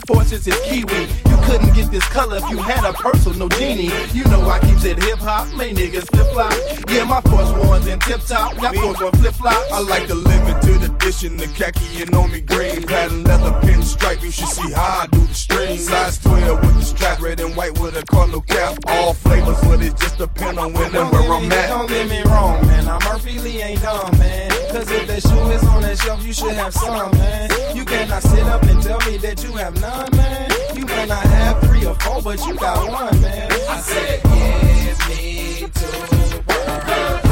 Fortunes 0.09 0.49
is 0.49 0.59
Kiwi. 0.65 1.03
You 1.29 1.37
couldn't 1.45 1.75
get 1.75 1.91
this 1.91 2.05
color 2.09 2.39
if 2.39 2.49
you 2.49 2.57
had 2.57 2.83
a 2.83 2.95
personal 2.95 3.47
genie. 3.51 3.91
You 4.15 4.25
know 4.33 4.41
I 4.49 4.59
keeps 4.61 4.87
it 4.87 5.03
hip 5.03 5.19
hop, 5.19 5.53
My 5.53 5.69
niggas 5.69 6.09
flip 6.09 6.27
flop. 6.33 6.55
Yeah, 6.89 7.05
my 7.05 7.21
force 7.21 7.53
ones 7.69 7.87
in 7.87 7.99
tip 8.01 8.23
top, 8.23 8.55
y'all 8.55 8.73
Porsche 8.73 9.05
on 9.05 9.13
flip 9.21 9.35
flop. 9.35 9.63
I 9.71 9.81
like 9.81 10.07
to 10.07 10.15
live 10.15 10.49
it 10.49 10.63
to 10.63 10.79
the 10.79 10.89
dish 10.99 11.25
and 11.25 11.39
the 11.39 11.47
khaki 11.49 12.01
and 12.01 12.15
on 12.15 12.33
me 12.33 12.41
green. 12.41 12.85
patent 12.85 13.27
leather 13.29 13.53
pinstripe, 13.61 14.23
you 14.23 14.31
should 14.31 14.49
see 14.49 14.73
how 14.73 15.03
I 15.03 15.07
do 15.09 15.21
the 15.21 15.35
string. 15.35 15.77
Size 15.77 16.17
12 16.21 16.59
with 16.59 16.75
the 16.77 16.85
strap, 16.85 17.21
red 17.21 17.41
and 17.41 17.55
white 17.55 17.79
with 17.79 17.95
a 17.95 18.03
cardinal 18.05 18.41
cap. 18.41 18.79
All 18.87 19.13
flavors, 19.13 19.61
but 19.61 19.83
it 19.83 19.95
just 19.99 20.17
depend 20.17 20.59
on 20.59 20.73
when 20.73 20.97
and 20.97 21.13
where 21.13 21.33
I'm 21.33 21.53
at. 21.53 21.69
Don't 21.69 21.87
get 21.87 22.09
me 22.09 22.23
wrong, 22.23 22.67
man. 22.67 22.89
I'm 22.89 22.99
Murphy 23.05 23.39
Lee, 23.41 23.61
ain't 23.61 23.83
dumb, 23.83 24.19
man. 24.19 24.51
Cause 24.73 24.91
if 24.91 25.07
that 25.07 25.23
shoe 25.23 25.51
is 25.51 25.65
on 25.65 25.83
that 25.83 25.99
shelf, 25.99 26.25
you 26.25 26.33
should 26.33 26.53
have 26.53 26.73
some, 26.73 27.11
man. 27.13 27.51
You 27.77 27.85
cannot 27.85 28.23
sit 28.23 28.45
up 28.45 28.63
and 28.63 28.83
tell 28.83 29.01
me 29.11 29.19
that 29.19 29.43
you 29.43 29.53
have 29.53 29.79
none 29.81 29.98
one, 29.99 30.17
man. 30.17 30.51
You 30.75 30.87
may 30.87 31.07
not 31.07 31.25
have 31.25 31.61
three 31.63 31.87
or 31.87 31.95
four, 31.95 32.23
but 32.23 32.47
you 32.47 32.55
got 32.57 32.89
one, 32.89 33.21
man. 33.21 33.51
I 33.69 33.81
said, 33.81 34.23
give 34.23 35.09
me 35.09 35.69
two. 35.75 37.28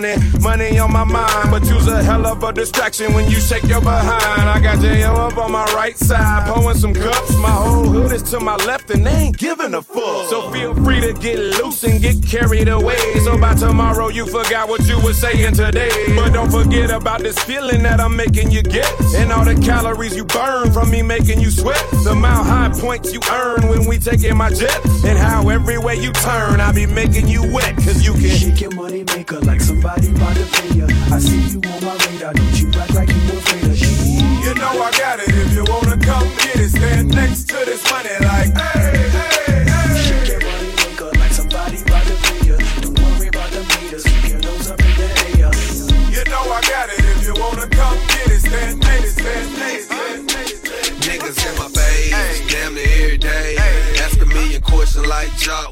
Money, 0.00 0.16
money 0.40 0.78
on 0.78 0.92
my 0.92 1.04
mind. 1.04 1.50
But 1.50 1.64
you's 1.64 1.88
a 1.88 2.02
hell 2.02 2.26
of 2.26 2.42
a 2.42 2.52
distraction 2.52 3.14
when 3.14 3.30
you 3.30 3.36
shake 3.40 3.64
your 3.64 3.80
behind. 3.80 4.48
I 4.48 4.60
got 4.60 4.80
JO 4.80 5.14
up 5.14 5.38
on 5.38 5.52
my 5.52 5.64
right 5.74 5.96
side, 5.96 6.46
pouring 6.48 6.76
some 6.76 6.92
cups. 6.92 7.36
My 7.38 7.50
whole 7.50 7.88
hood 7.88 8.12
is 8.12 8.22
to 8.30 8.40
my 8.40 8.56
left 8.56 8.90
and 8.90 9.06
they 9.06 9.16
ain't 9.26 9.38
giving 9.38 9.74
a 9.74 9.82
fuck. 9.82 10.28
So 10.28 10.50
feel 10.50 10.74
free 11.00 11.12
to 11.12 11.20
get 11.20 11.38
loose 11.38 11.84
and 11.84 12.00
get 12.00 12.22
carried 12.22 12.68
away. 12.68 12.96
So 13.24 13.38
by 13.38 13.54
tomorrow 13.54 14.08
you 14.08 14.26
forgot 14.26 14.68
what 14.68 14.86
you 14.86 15.00
were 15.00 15.12
saying 15.12 15.54
today. 15.54 15.90
But 16.14 16.32
don't 16.32 16.50
forget 16.50 16.90
about 16.90 17.20
this 17.20 17.38
feeling 17.38 17.82
that 17.82 18.00
I'm 18.00 18.16
making 18.16 18.50
you 18.50 18.62
get. 18.62 18.90
And 19.14 19.32
all 19.32 19.44
the 19.44 19.54
calories 19.54 20.16
you 20.16 20.24
burn 20.24 20.72
from 20.72 20.90
me 20.90 21.02
making 21.02 21.40
you 21.40 21.50
sweat. 21.50 21.82
The 22.04 22.14
mile 22.14 22.44
high 22.44 22.70
points 22.70 23.12
you 23.12 23.20
earn 23.30 23.68
when 23.68 23.86
we 23.86 23.98
taking 23.98 24.36
my 24.36 24.50
jet. 24.50 24.80
And 25.04 25.18
how 25.18 25.48
everywhere 25.48 25.94
you 25.94 26.12
turn, 26.12 26.60
I 26.60 26.72
be 26.72 26.86
making 26.86 27.28
you 27.28 27.42
wet. 27.52 27.76
Cause 27.76 28.04
you 28.04 28.12
can 28.12 28.36
Shake 28.36 28.60
your 28.60 28.74
money 28.74 29.04
maker 29.14 29.40
like 29.40 29.60
somebody 29.60 30.12
to 30.12 30.46
pay 30.52 30.78
ya. 30.78 30.86
I 31.12 31.18
see 31.18 31.40
you 31.52 31.60
on 31.72 31.84
my 31.84 31.96
radar, 32.06 32.32
don't 32.32 32.60
you 32.60 32.68
act 32.80 32.94
like 32.94 33.08
you 33.08 33.38
afraid 33.38 33.64
of 33.64 33.76
shit. 33.76 33.96
You 34.44 34.54
know 34.54 34.82
I 34.82 34.90
got 34.92 35.20
it. 35.20 35.28
If 35.28 35.54
you 35.54 35.64
wanna 35.68 35.98
come 35.98 36.28
get 36.36 36.56
it, 36.56 36.70
stand 36.70 37.08
next 37.08 37.48
to 37.48 37.56
this 37.64 37.82
money 37.90 38.10
like, 38.20 38.54
hey, 38.54 38.75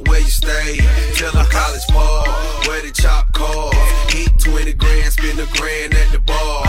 where 0.06 0.20
you 0.20 0.26
stay? 0.26 0.78
Tell 1.14 1.32
them 1.32 1.46
college 1.46 1.86
ball, 1.88 2.26
where 2.66 2.82
the 2.82 2.90
chop 2.92 3.32
cars. 3.32 3.74
Eat 4.14 4.30
20 4.38 4.72
grand, 4.74 5.12
spend 5.12 5.38
a 5.38 5.46
grand 5.56 5.94
at 5.94 6.12
the 6.12 6.18
bar. 6.20 6.63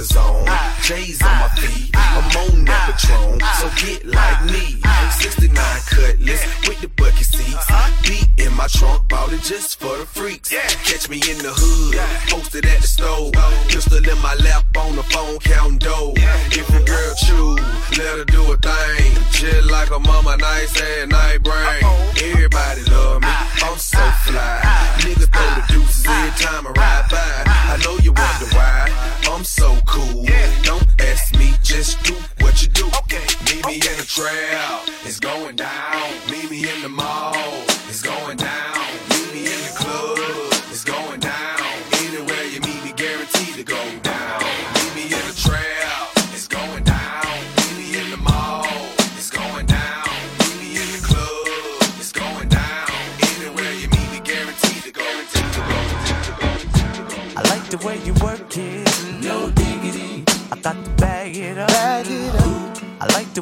About. 0.00 0.48
J's 0.80 1.20
on 1.20 1.28
my 1.28 1.48
feet, 1.60 1.90
I'm 1.94 2.24
on 2.24 2.64
that 2.64 2.96
Patron, 2.96 3.38
so 3.60 3.68
get 3.76 4.06
like 4.06 4.44
me. 4.48 4.80
69 5.20 5.52
cutlass 5.92 6.40
with 6.66 6.80
the 6.80 6.88
bucket 6.96 7.26
seats. 7.26 7.68
Beat 8.08 8.26
in 8.38 8.50
my 8.56 8.66
trunk, 8.68 9.06
bought 9.10 9.30
it 9.30 9.42
just 9.42 9.78
for 9.78 9.98
the 9.98 10.06
freaks. 10.06 10.48
Catch 10.48 11.10
me 11.10 11.20
in 11.28 11.36
the 11.44 11.52
hood, 11.52 12.00
posted 12.30 12.64
at 12.64 12.80
the 12.80 12.86
store. 12.86 13.30
Pistol 13.68 13.98
in 13.98 14.22
my 14.22 14.34
lap 14.36 14.64
on 14.78 14.96
the 14.96 15.02
phone, 15.02 15.38
counting 15.40 15.76
dough. 15.76 16.14
If 16.16 16.70
your 16.70 16.84
girl 16.84 17.14
choose, 17.20 17.60
let 17.98 18.18
her 18.20 18.24
do 18.24 18.40
a 18.52 18.56
thing. 18.56 19.12
Just 19.32 19.70
like 19.70 19.90
a 19.90 19.98
mama, 19.98 20.38
nice 20.38 20.80
and 20.80 21.12
night 21.12 21.42
brain. 21.42 21.84
Everybody 22.24 22.84
love 22.88 23.20
me, 23.20 23.28
I'm 23.28 23.76
so 23.76 24.00
fly. 24.24 24.64
Nigga 25.04 25.28
throw 25.28 25.50
the 25.60 25.64
deuces 25.68 26.06
every 26.08 26.32
time 26.40 26.66
I 26.66 26.70
ride 26.70 27.06
by. 27.10 27.44
I 27.46 27.76
know 27.84 27.98
you 27.98 28.12
wonder 28.16 28.48
why. 28.56 28.99
I'm 29.40 29.44
so 29.44 29.74
cool. 29.86 30.22
Yeah. 30.22 30.62
Don't 30.64 30.86
ask 31.00 31.34
me, 31.38 31.54
just 31.62 32.02
do 32.02 32.12
what 32.40 32.60
you 32.60 32.68
do. 32.68 32.84
Meet 33.46 33.64
me 33.64 33.74
in 33.76 33.96
the 33.96 34.04
trail, 34.06 34.80
it's 35.02 35.18
going 35.18 35.56
down. 35.56 35.99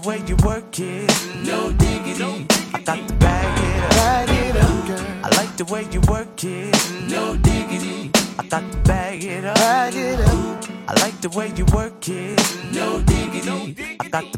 The 0.01 0.09
way 0.09 0.23
you 0.27 0.37
work 0.45 0.79
it. 0.79 1.11
No 1.45 1.73
diggity. 1.73 2.47
I 2.73 2.81
got 2.83 3.09
to 3.09 3.15
bag 3.15 3.59
it 3.59 3.83
up. 3.83 3.91
Bag 3.91 4.29
it 4.31 4.57
up, 4.57 4.87
girl. 4.87 5.07
I 5.25 5.29
like 5.37 5.57
the 5.57 5.65
way 5.65 5.87
you 5.91 6.01
work 6.03 6.45
it. 6.45 7.11
No 7.11 7.37
diggity. 7.37 8.11
I 8.39 8.47
got 8.47 8.71
to 8.71 8.79
bag 8.79 9.25
it 9.25 9.45
up. 9.45 9.57
Bag 9.57 9.95
it 9.97 10.21
up. 10.21 10.65
I 10.89 10.93
like 11.03 11.21
the 11.21 11.31
way 11.31 11.53
you 11.57 11.65
work 11.75 12.09
it. 12.09 12.39
No 12.73 13.01
diggity. 13.03 13.97
I 13.99 14.09
got 14.09 14.33
to 14.33 14.38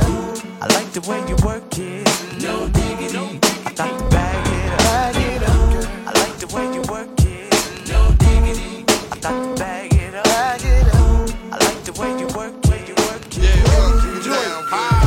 I 0.61 0.67
like 0.75 0.91
the 0.93 1.01
way 1.09 1.17
you 1.27 1.35
work 1.43 1.75
it. 1.79 2.05
No 2.39 2.69
diggity. 2.69 3.39
I 3.65 3.73
got 3.73 3.97
to 3.97 4.05
bag 4.13 4.45
it 4.45 4.71
up. 4.71 4.77
Bag 4.77 5.15
it 5.17 5.41
up. 5.41 5.89
I 6.05 6.11
like 6.21 6.37
the 6.37 6.55
way 6.55 6.65
you 6.71 6.81
work 6.83 7.09
it. 7.17 7.49
No 7.89 8.13
diggity. 8.21 8.85
I 9.11 9.17
got 9.17 9.33
to 9.41 9.59
bag 9.59 9.91
it 9.91 10.13
up. 10.13 10.23
Bag 10.25 10.61
it 10.63 10.85
up. 10.93 11.29
I 11.51 11.57
like 11.65 11.83
the 11.83 11.93
way 11.99 12.09
you 12.13 12.27
work 12.37 12.53
it. 12.61 12.87
You 12.87 12.93
work 13.09 13.25
it. 13.41 14.21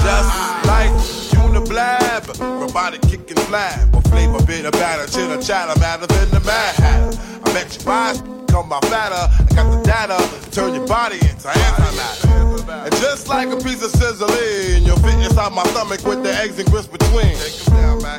Just 0.02 0.30
like 0.66 0.90
Uniblab, 1.38 2.26
robotic 2.60 3.02
kick 3.02 3.30
and 3.30 3.38
flab. 3.46 3.94
A 3.96 4.00
flavor 4.08 4.44
bit 4.44 4.64
of 4.64 4.72
batter, 4.72 5.06
chitter 5.06 5.40
chatter, 5.40 5.78
matter 5.78 6.08
than 6.08 6.30
the 6.30 6.40
mad. 6.40 7.16
I 7.46 7.52
met 7.52 7.78
you 7.78 7.84
by 7.84 8.12
come 8.48 8.68
by 8.68 8.80
fatter. 8.90 9.30
I 9.38 9.54
got 9.54 9.70
the 9.70 9.82
data, 9.86 10.50
turn 10.50 10.74
your 10.74 10.88
body 10.88 11.20
into 11.20 11.46
antimatter. 11.46 12.53
And 12.68 12.92
just 12.96 13.28
like 13.28 13.48
a 13.48 13.56
piece 13.56 13.82
of 13.82 13.90
sizzling, 13.90 14.84
you'll 14.84 14.96
fit 14.98 15.14
inside 15.20 15.52
my 15.52 15.64
stomach 15.64 16.04
with 16.04 16.22
the 16.22 16.32
eggs 16.34 16.58
and 16.58 16.70
grits 16.70 16.86
between. 16.86 17.36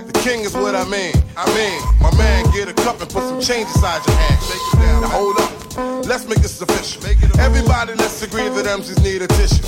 The 0.06 0.22
king 0.24 0.42
is 0.42 0.54
what 0.54 0.76
I 0.76 0.86
mean. 0.86 1.14
I 1.36 1.46
mean, 1.56 1.82
my 2.02 2.16
man, 2.18 2.46
get 2.54 2.68
a 2.70 2.74
cup 2.74 3.02
and 3.02 3.10
put 3.10 3.24
some 3.24 3.42
change 3.42 3.68
inside 3.68 4.06
your 4.06 4.16
hand. 4.16 5.02
Now 5.02 5.10
hold 5.10 5.40
up, 5.40 6.06
let's 6.06 6.28
make 6.28 6.40
this 6.40 6.62
official. 6.62 7.04
Everybody, 7.40 7.96
let's 7.96 8.22
agree 8.22 8.50
that 8.50 8.66
MCs 8.66 9.04
need 9.04 9.22
a 9.24 9.28
tissue. 9.28 9.64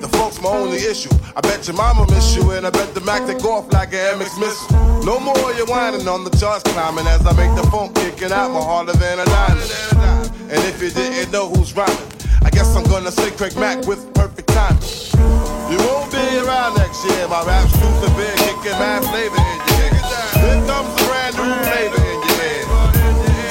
The 0.00 0.08
folks 0.08 0.40
my 0.40 0.48
only 0.48 0.78
issue. 0.78 1.10
I 1.34 1.40
bet 1.40 1.66
your 1.66 1.76
mama 1.76 2.06
miss 2.10 2.36
you, 2.36 2.50
and 2.52 2.66
I 2.66 2.70
bet 2.70 2.94
the 2.94 3.00
Mac 3.00 3.26
take 3.26 3.44
off 3.44 3.72
like 3.72 3.92
an 3.92 4.18
MX 4.18 4.38
missile. 4.40 5.04
No 5.04 5.18
more 5.18 5.52
you 5.54 5.66
whining 5.66 6.06
on 6.06 6.24
the 6.24 6.30
charts 6.30 6.62
climbing 6.62 7.06
as 7.06 7.26
I 7.26 7.32
make 7.34 7.54
the 7.60 7.68
phone 7.70 7.92
kicking 7.94 8.32
out 8.32 8.50
more 8.52 8.62
harder 8.62 8.92
than 8.92 9.18
a 9.18 9.24
diamond. 9.24 9.70
And 10.50 10.64
if 10.64 10.80
you 10.82 10.90
didn't 10.90 11.32
know 11.32 11.48
who's 11.48 11.74
rhyming, 11.76 12.17
I 12.44 12.50
guess 12.50 12.74
I'm 12.76 12.84
gonna 12.84 13.10
say 13.10 13.30
Craig 13.32 13.56
Mack 13.56 13.86
with 13.86 14.12
perfect 14.14 14.48
timing. 14.48 14.82
You 15.70 15.78
won't 15.86 16.10
be 16.10 16.24
around 16.38 16.76
next 16.76 17.04
year. 17.04 17.28
My 17.28 17.42
rap's 17.44 17.74
and 17.74 18.16
beer 18.16 18.34
kicking 18.36 18.78
mad 18.78 19.04
flavor 19.04 19.36
in 19.36 19.42
your 19.42 19.78
head. 19.78 19.92
Here 20.42 20.60
comes 20.66 20.92
a 20.94 21.04
brand 21.06 21.34
new 21.36 21.52
flavor 21.68 22.00
in 22.12 22.18
your 22.26 22.38
head. 22.42 22.64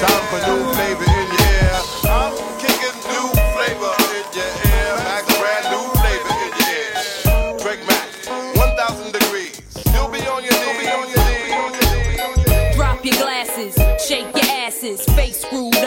Time 0.01 0.23
for 0.31 0.39
new 0.47 0.61
flavor 0.73 1.07
in 1.07 1.27
your 1.35 1.45
ear. 1.55 1.75
I'm 2.09 2.33
kicking 2.61 2.97
new 3.13 3.27
flavor 3.55 3.93
in 4.17 4.25
your 4.37 4.51
ear. 4.65 4.91
Max 5.07 5.25
brand 5.37 5.65
new 5.73 5.85
flavor 6.01 6.33
in 6.43 6.51
your 6.57 6.71
ear. 6.73 6.93
Craig 7.61 7.81
Mack, 7.87 8.07
1,000 8.55 9.13
degrees. 9.13 9.61
You'll 9.93 10.09
be 10.09 10.21
on 10.27 10.41
your 10.43 10.57
knees. 10.57 10.75
Drop 12.75 12.99
your 13.05 13.15
glasses, 13.15 13.75
shake 14.07 14.31
your 14.35 14.51
asses, 14.65 15.03
face 15.15 15.41
screwed 15.41 15.75
up 15.77 15.86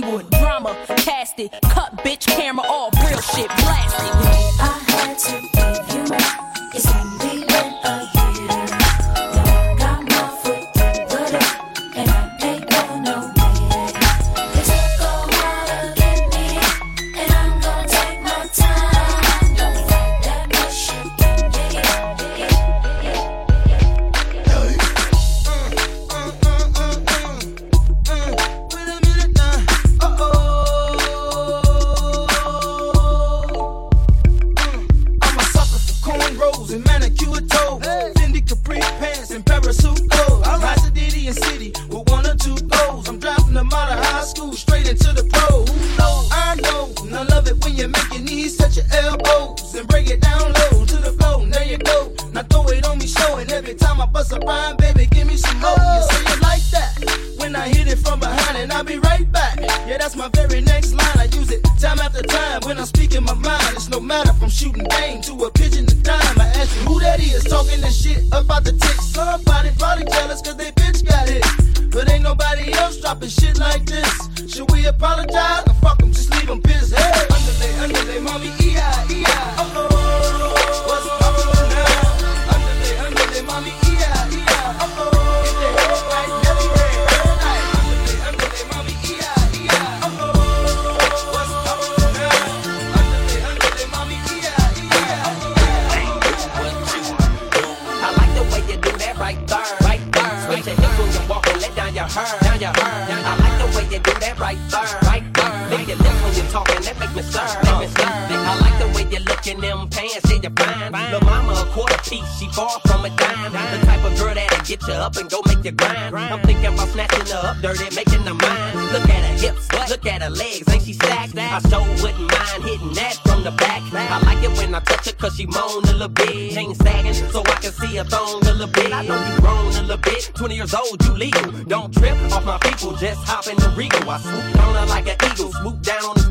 Hollywood 0.01 0.29
drama, 0.31 0.75
cast 0.97 1.39
it, 1.39 1.51
cut 1.63 1.95
bitch 1.97 2.25
camera 2.25 2.65
off, 2.65 2.93
real 3.07 3.21
shit 3.21 3.47
blasted. 3.47 4.09
I 4.59 4.83
had 4.87 5.17
to 5.19 5.60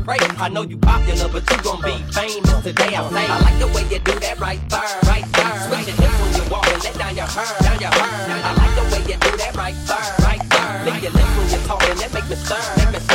prey. 0.03 0.17
I 0.37 0.49
know 0.49 0.63
you 0.63 0.77
popular, 0.77 1.27
but 1.29 1.49
you 1.49 1.57
gon' 1.63 1.81
be 1.81 1.95
famous 2.11 2.63
today. 2.63 2.95
I 2.95 3.09
say, 3.09 3.25
I 3.25 3.39
like 3.39 3.59
the 3.59 3.67
way 3.67 3.83
you 3.93 3.99
do 3.99 4.19
that 4.19 4.39
right 4.39 4.61
there, 4.69 4.99
right 5.05 5.25
there. 5.33 5.59
Switch 5.67 5.87
your 5.87 5.97
hips 6.01 6.17
when 6.21 6.31
you 6.35 6.43
walk 6.51 6.67
and 6.67 6.83
let 6.83 6.95
down 6.97 7.15
your 7.15 7.25
hair, 7.25 7.45
down 7.61 7.79
your 7.79 7.91
hair. 7.91 8.41
I 8.43 8.51
like 8.61 8.73
the 8.75 8.83
way 8.91 9.01
you 9.11 9.17
do 9.19 9.31
that 9.37 9.55
right 9.55 9.75
there, 9.87 10.09
right 10.25 10.43
there. 10.49 10.85
Lick 10.85 11.03
your 11.03 11.11
lips 11.11 11.33
when 11.37 11.49
you're 11.49 11.67
talking, 11.67 11.95
that 11.97 12.13
make 12.13 12.29
me 12.29 12.35
stir, 12.35 12.61
make 12.77 12.93
me 12.93 12.99
stir. 12.99 13.10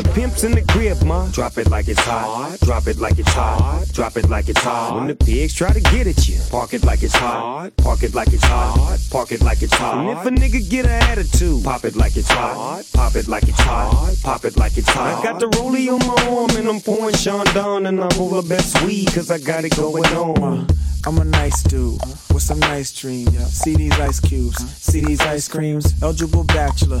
The 0.00 0.08
pimp's 0.14 0.44
in 0.44 0.52
the 0.52 0.62
crib, 0.62 1.02
ma, 1.02 1.28
drop 1.28 1.58
it 1.58 1.68
like 1.68 1.86
it's 1.86 2.00
hot. 2.00 2.58
Drop 2.60 2.86
it 2.86 2.96
like 2.96 3.18
it's 3.18 3.28
hot. 3.32 3.84
Drop 3.92 4.16
it 4.16 4.30
like 4.30 4.48
it's 4.48 4.62
hot. 4.62 4.96
When 4.96 5.06
the 5.08 5.14
pigs 5.14 5.52
try 5.52 5.74
to 5.74 5.80
get 5.92 6.06
at 6.06 6.26
you, 6.26 6.40
park 6.50 6.72
it 6.72 6.84
like 6.84 7.02
it's 7.02 7.14
hot. 7.14 7.76
Park 7.76 8.02
it 8.02 8.14
like 8.14 8.32
it's 8.32 8.42
hot. 8.42 8.98
Park 9.10 9.30
it 9.30 9.42
like 9.42 9.60
it's 9.60 9.74
hot. 9.74 9.98
And 9.98 10.08
if 10.08 10.24
a 10.24 10.30
nigga 10.30 10.70
get 10.70 10.86
an 10.86 11.02
attitude, 11.02 11.62
pop 11.62 11.84
it 11.84 11.96
like 11.96 12.16
it's 12.16 12.30
hot. 12.30 12.82
Pop 12.94 13.14
it 13.14 13.28
like 13.28 13.42
it's 13.42 13.60
hot. 13.60 14.16
Pop 14.22 14.46
it 14.46 14.56
like 14.56 14.78
it's 14.78 14.88
hot. 14.88 15.20
I 15.20 15.22
got 15.22 15.38
the 15.38 15.48
rollie 15.48 15.92
on 15.92 15.98
my 16.08 16.34
arm 16.34 16.50
and 16.56 16.66
I'm 16.66 16.80
pouring 16.80 17.14
Chandon 17.16 17.84
and 17.84 18.02
I'm 18.02 18.18
over 18.18 18.40
best 18.40 18.80
weed 18.86 19.12
cause 19.12 19.30
I 19.30 19.36
got 19.36 19.66
it 19.66 19.76
going 19.76 20.06
on. 20.16 20.66
I'm 21.06 21.18
a 21.18 21.24
nice 21.24 21.62
dude 21.62 22.00
with 22.32 22.42
some 22.42 22.58
nice 22.58 22.92
dreams. 22.92 23.36
See 23.52 23.74
these 23.74 23.98
ice 23.98 24.20
cubes, 24.20 24.58
see 24.76 25.00
these 25.00 25.20
ice 25.20 25.48
creams. 25.48 25.94
Eligible 26.02 26.44
bachelor, 26.44 27.00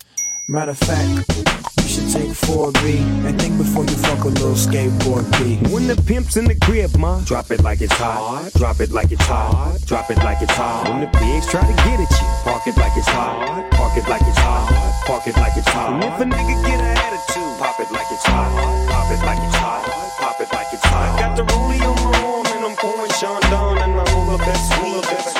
Matter 0.51 0.71
of 0.71 0.79
fact, 0.79 1.31
you 1.79 1.87
should 1.87 2.11
take 2.11 2.27
4B 2.27 2.83
and 3.23 3.39
think 3.39 3.57
before 3.57 3.85
you 3.85 3.95
fuck 4.03 4.25
a 4.25 4.27
little 4.27 4.51
skateboard 4.51 5.23
B. 5.39 5.55
When 5.71 5.87
the 5.87 5.95
pimp's 5.95 6.35
in 6.35 6.43
the 6.43 6.55
crib, 6.55 6.93
ma, 6.97 7.21
drop 7.21 7.51
it 7.51 7.63
like 7.63 7.79
it's 7.79 7.93
hot. 7.93 8.51
Drop 8.59 8.81
it 8.81 8.91
like 8.91 9.13
it's 9.13 9.23
hot. 9.23 9.79
Drop 9.85 10.11
it 10.11 10.17
like 10.17 10.41
it's 10.41 10.51
hot. 10.51 10.89
When 10.89 10.99
the 10.99 11.07
pigs 11.07 11.47
try 11.47 11.61
to 11.61 11.75
get 11.87 12.03
at 12.03 12.11
you, 12.11 12.27
park 12.43 12.67
it 12.67 12.75
like 12.75 12.91
it's 12.97 13.07
hot. 13.07 13.71
Park 13.71 13.95
it 13.95 14.09
like 14.09 14.27
it's 14.27 14.37
hot. 14.39 14.67
Park 15.07 15.25
it 15.25 15.37
like 15.37 15.55
it's 15.55 15.69
hot. 15.69 15.93
And 15.93 16.03
if 16.03 16.19
a 16.19 16.25
nigga 16.27 16.55
get 16.67 16.83
an 16.83 16.97
attitude, 16.99 17.55
pop 17.55 17.79
it 17.79 17.89
like 17.89 18.11
it's 18.11 18.25
hot. 18.27 18.51
Pop 18.91 19.07
it 19.07 19.23
like 19.23 19.39
it's 19.39 19.55
hot. 19.55 19.87
Pop 20.19 20.41
it 20.41 20.51
like 20.51 20.67
it's 20.73 20.83
hot. 20.83 21.15
I 21.15 21.19
got 21.21 21.37
the 21.37 21.43
rollie 21.47 21.79
on 21.79 21.95
my 21.95 22.19
arm 22.27 22.45
and 22.51 22.65
I'm 22.67 22.75
pouring 22.75 23.11
Chandon 23.23 23.77
and 23.87 23.95
I'm 24.03 24.15
over 24.19 24.37
best 24.43 24.67
sweet. 24.75 24.99
Best 25.07 25.30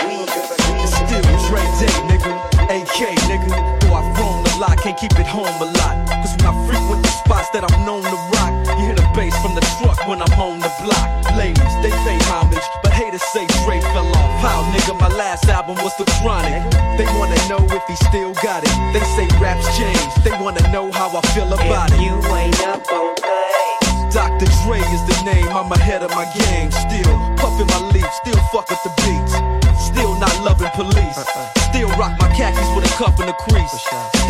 can't 4.82 4.98
keep 4.98 5.14
it 5.14 5.30
home 5.30 5.46
a 5.46 5.70
lot. 5.78 5.94
Cause 6.10 6.34
when 6.42 6.50
I 6.50 6.54
frequent 6.66 7.06
the 7.06 7.14
spots 7.22 7.50
that 7.54 7.62
I'm 7.62 7.86
known 7.86 8.02
to 8.02 8.18
rock, 8.34 8.52
you 8.66 8.90
hear 8.90 8.96
the 8.98 9.06
bass 9.14 9.38
from 9.38 9.54
the 9.54 9.62
truck 9.78 9.98
when 10.10 10.22
I'm 10.22 10.34
on 10.42 10.58
the 10.58 10.74
block. 10.82 11.06
Ladies, 11.38 11.74
they 11.86 11.94
pay 12.02 12.18
homage, 12.26 12.66
but 12.82 12.92
haters 12.92 13.22
say 13.30 13.46
Dre 13.62 13.78
fell 13.94 14.10
off. 14.10 14.32
How, 14.42 14.66
nigga, 14.74 14.98
my 15.00 15.10
last 15.14 15.46
album 15.46 15.78
was 15.86 15.94
The 16.02 16.06
Chronic. 16.18 16.66
They 16.98 17.06
wanna 17.14 17.38
know 17.46 17.62
if 17.70 17.86
he 17.86 17.96
still 18.10 18.34
got 18.42 18.66
it. 18.66 18.74
They 18.90 19.06
say 19.14 19.30
raps 19.38 19.70
change, 19.78 20.02
they 20.26 20.34
wanna 20.42 20.66
know 20.74 20.92
how 20.92 21.14
I 21.14 21.22
feel 21.38 21.54
about 21.54 21.94
it. 21.94 22.02
You 22.02 22.18
ain't 22.34 22.58
up 22.66 22.82
on 22.92 23.14
things. 23.22 24.14
Dr. 24.14 24.50
Dre 24.66 24.82
is 24.82 25.04
the 25.06 25.18
name, 25.24 25.48
I'm 25.54 25.72
ahead 25.72 26.02
of 26.02 26.10
my 26.12 26.26
game. 26.34 26.72
Still 26.74 27.14
puffin' 27.38 27.70
my 27.70 27.82
leaf, 27.94 28.10
still 28.26 28.42
fuck 28.50 28.66
with 28.70 28.82
the 28.82 28.92
beats. 29.06 29.34
Still 29.78 30.18
not 30.20 30.34
loving 30.42 30.74
police. 30.74 31.18
Uh-uh. 31.18 31.70
Still 31.70 31.90
rock 32.02 32.18
my 32.20 32.28
khakis 32.34 32.68
with 32.76 32.90
a 32.90 32.94
cuff 32.98 33.20
and 33.20 33.30
a 33.30 33.34
crease. 33.46 34.21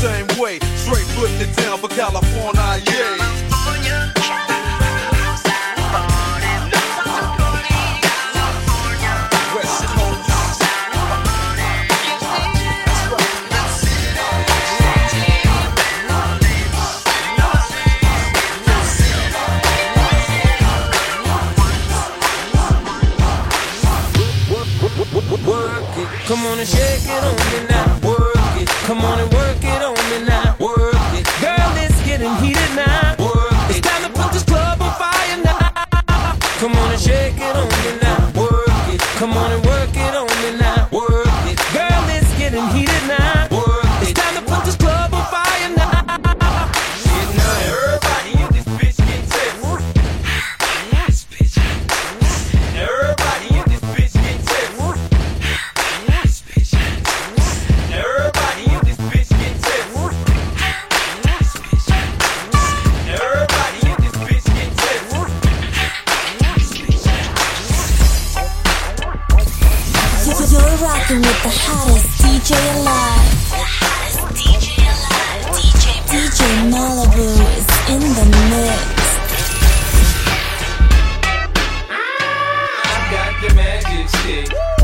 same 0.00 0.26
way. 0.40 0.58
Straight 0.76 1.06
putting 1.14 1.40
it 1.40 1.54
down 1.56 1.78
for 1.78 1.88
California, 1.88 2.82
yeah. 2.88 3.40
Come 26.26 26.46
on 26.46 26.60
and 26.60 26.68
shake 26.68 27.02
it 27.02 27.24
on 27.24 27.34
me 27.34 27.68
now. 27.68 28.08
Work 28.08 28.60
it. 28.62 28.68
Come 28.86 29.04
on 29.04 29.18
and 29.18 29.32
work 29.34 29.39
shake 37.00 37.38
it 37.38 37.56
on 37.56 37.66
me 37.66 37.98
now. 38.02 38.09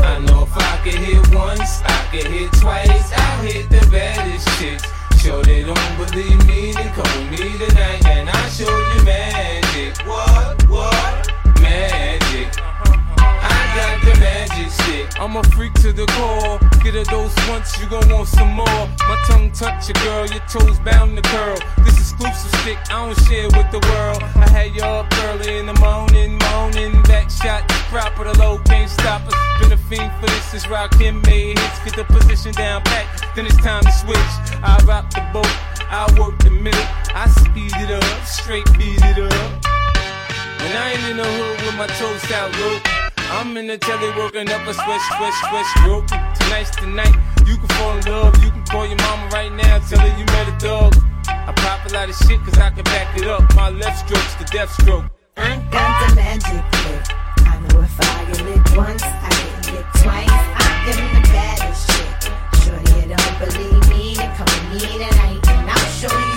I 0.03 0.19
know 0.19 0.43
if 0.43 0.55
I 0.55 0.79
could 0.83 0.95
hit 0.95 1.35
once, 1.35 1.81
I 1.83 2.07
could 2.11 2.27
hit 2.27 2.51
twice. 2.53 3.11
I'll 3.13 3.43
hit 3.43 3.69
the 3.69 3.85
baddest 3.91 4.47
chicks. 4.57 4.83
Sure 5.21 5.43
they 5.43 5.63
don't 5.63 5.97
believe 5.97 6.45
me, 6.47 6.73
then 6.73 6.93
with 6.95 7.31
me 7.31 7.57
tonight 7.57 8.05
and 8.05 8.29
I'll 8.29 8.49
show 8.49 8.65
you 8.65 9.03
magic. 9.03 9.97
What? 10.05 10.63
What? 10.69 11.26
Magic 14.27 14.71
stick. 14.71 15.07
I'm 15.19 15.35
a 15.37 15.43
freak 15.55 15.73
to 15.85 15.91
the 15.93 16.05
core. 16.17 16.59
Get 16.83 16.95
a 16.95 17.03
dose 17.05 17.35
once, 17.49 17.79
you 17.79 17.87
gon' 17.87 18.09
want 18.09 18.27
some 18.27 18.53
more. 18.53 18.83
My 19.09 19.17
tongue 19.27 19.51
touch 19.51 19.89
your 19.89 19.99
girl, 20.03 20.25
your 20.27 20.45
toes 20.51 20.79
bound 20.79 21.15
to 21.17 21.23
curl. 21.23 21.57
This 21.83 21.97
exclusive 21.99 22.53
stick, 22.61 22.77
I 22.91 23.05
don't 23.05 23.17
share 23.27 23.47
with 23.57 23.69
the 23.71 23.81
world. 23.89 24.21
I 24.45 24.47
had 24.49 24.75
you 24.75 24.83
up 24.83 25.07
early 25.27 25.57
in 25.59 25.65
the 25.65 25.77
morning, 25.79 26.37
moaning. 26.45 27.01
Back 27.03 27.29
shot, 27.29 27.67
proper, 27.91 28.23
the 28.25 28.37
low 28.39 28.57
can't 28.69 28.89
stop 28.89 29.21
us. 29.27 29.35
Been 29.59 29.71
a 29.71 29.77
fiend 29.77 30.11
for 30.19 30.27
this, 30.27 30.45
since 30.51 30.65
Rakim 30.65 31.25
made 31.25 31.57
hits. 31.59 31.79
Get 31.85 31.95
the 31.95 32.05
position 32.05 32.51
down 32.53 32.83
back, 32.83 33.05
then 33.35 33.45
it's 33.45 33.57
time 33.57 33.83
to 33.83 33.91
switch. 33.91 34.33
I 34.61 34.77
rock 34.85 35.09
the 35.11 35.23
boat, 35.33 35.53
I 35.89 36.03
work 36.19 36.37
the 36.39 36.51
middle. 36.51 36.87
I 37.15 37.25
speed 37.41 37.73
it 37.83 37.91
up, 37.91 38.25
straight 38.25 38.67
beat 38.77 39.01
it 39.01 39.19
up. 39.19 39.51
And 40.63 40.73
I 40.77 40.91
ain't 40.93 41.11
in 41.11 41.17
the 41.17 41.23
hood 41.23 41.61
with 41.65 41.75
my 41.75 41.87
toes 41.87 42.31
out, 42.31 42.51
look. 42.59 42.96
I'm 43.29 43.57
in 43.57 43.67
the 43.67 43.77
telly 43.77 44.09
working 44.17 44.49
up 44.49 44.65
a 44.67 44.73
sweat, 44.73 45.01
sweat, 45.17 45.33
sweat 45.33 45.65
stroke. 45.77 46.07
Tonight's 46.39 46.75
the 46.77 46.87
night. 46.87 47.15
You 47.45 47.57
can 47.57 47.67
fall 47.75 47.97
in 47.97 48.05
love. 48.05 48.43
You 48.43 48.51
can 48.51 48.63
call 48.63 48.85
your 48.87 48.97
mama 48.97 49.29
right 49.33 49.51
now. 49.51 49.79
Tell 49.79 49.99
her 49.99 50.17
you 50.17 50.25
met 50.25 50.47
a 50.47 50.57
dog. 50.65 50.95
I 51.27 51.51
pop 51.55 51.89
a 51.89 51.93
lot 51.93 52.09
of 52.09 52.15
shit 52.15 52.39
cause 52.45 52.57
I 52.57 52.69
can 52.69 52.83
back 52.85 53.17
it 53.17 53.27
up. 53.27 53.43
My 53.55 53.69
left 53.69 54.07
stroke's 54.07 54.35
the 54.35 54.45
death 54.45 54.71
stroke. 54.81 55.05
I 55.35 55.57
got 55.71 56.09
the 56.09 56.15
magic 56.15 56.63
trick. 56.71 57.03
I 57.45 57.59
know 57.67 57.81
if 57.81 57.99
I 57.99 58.25
get 58.31 58.45
lit 58.45 58.77
once, 58.77 59.03
I 59.03 59.29
get 59.63 59.85
twice. 60.01 60.27
I 60.31 60.69
am 60.87 61.21
the 61.21 61.27
baddest 61.29 61.89
chick. 61.91 62.31
Sure 62.63 62.79
you 62.95 63.13
don't 63.13 63.35
believe 63.39 63.89
me, 63.89 64.15
come 64.15 64.71
with 64.71 64.83
me 64.83 65.03
tonight 65.03 65.47
and 65.47 65.69
I'll 65.69 65.91
show 65.99 66.17
you 66.17 66.36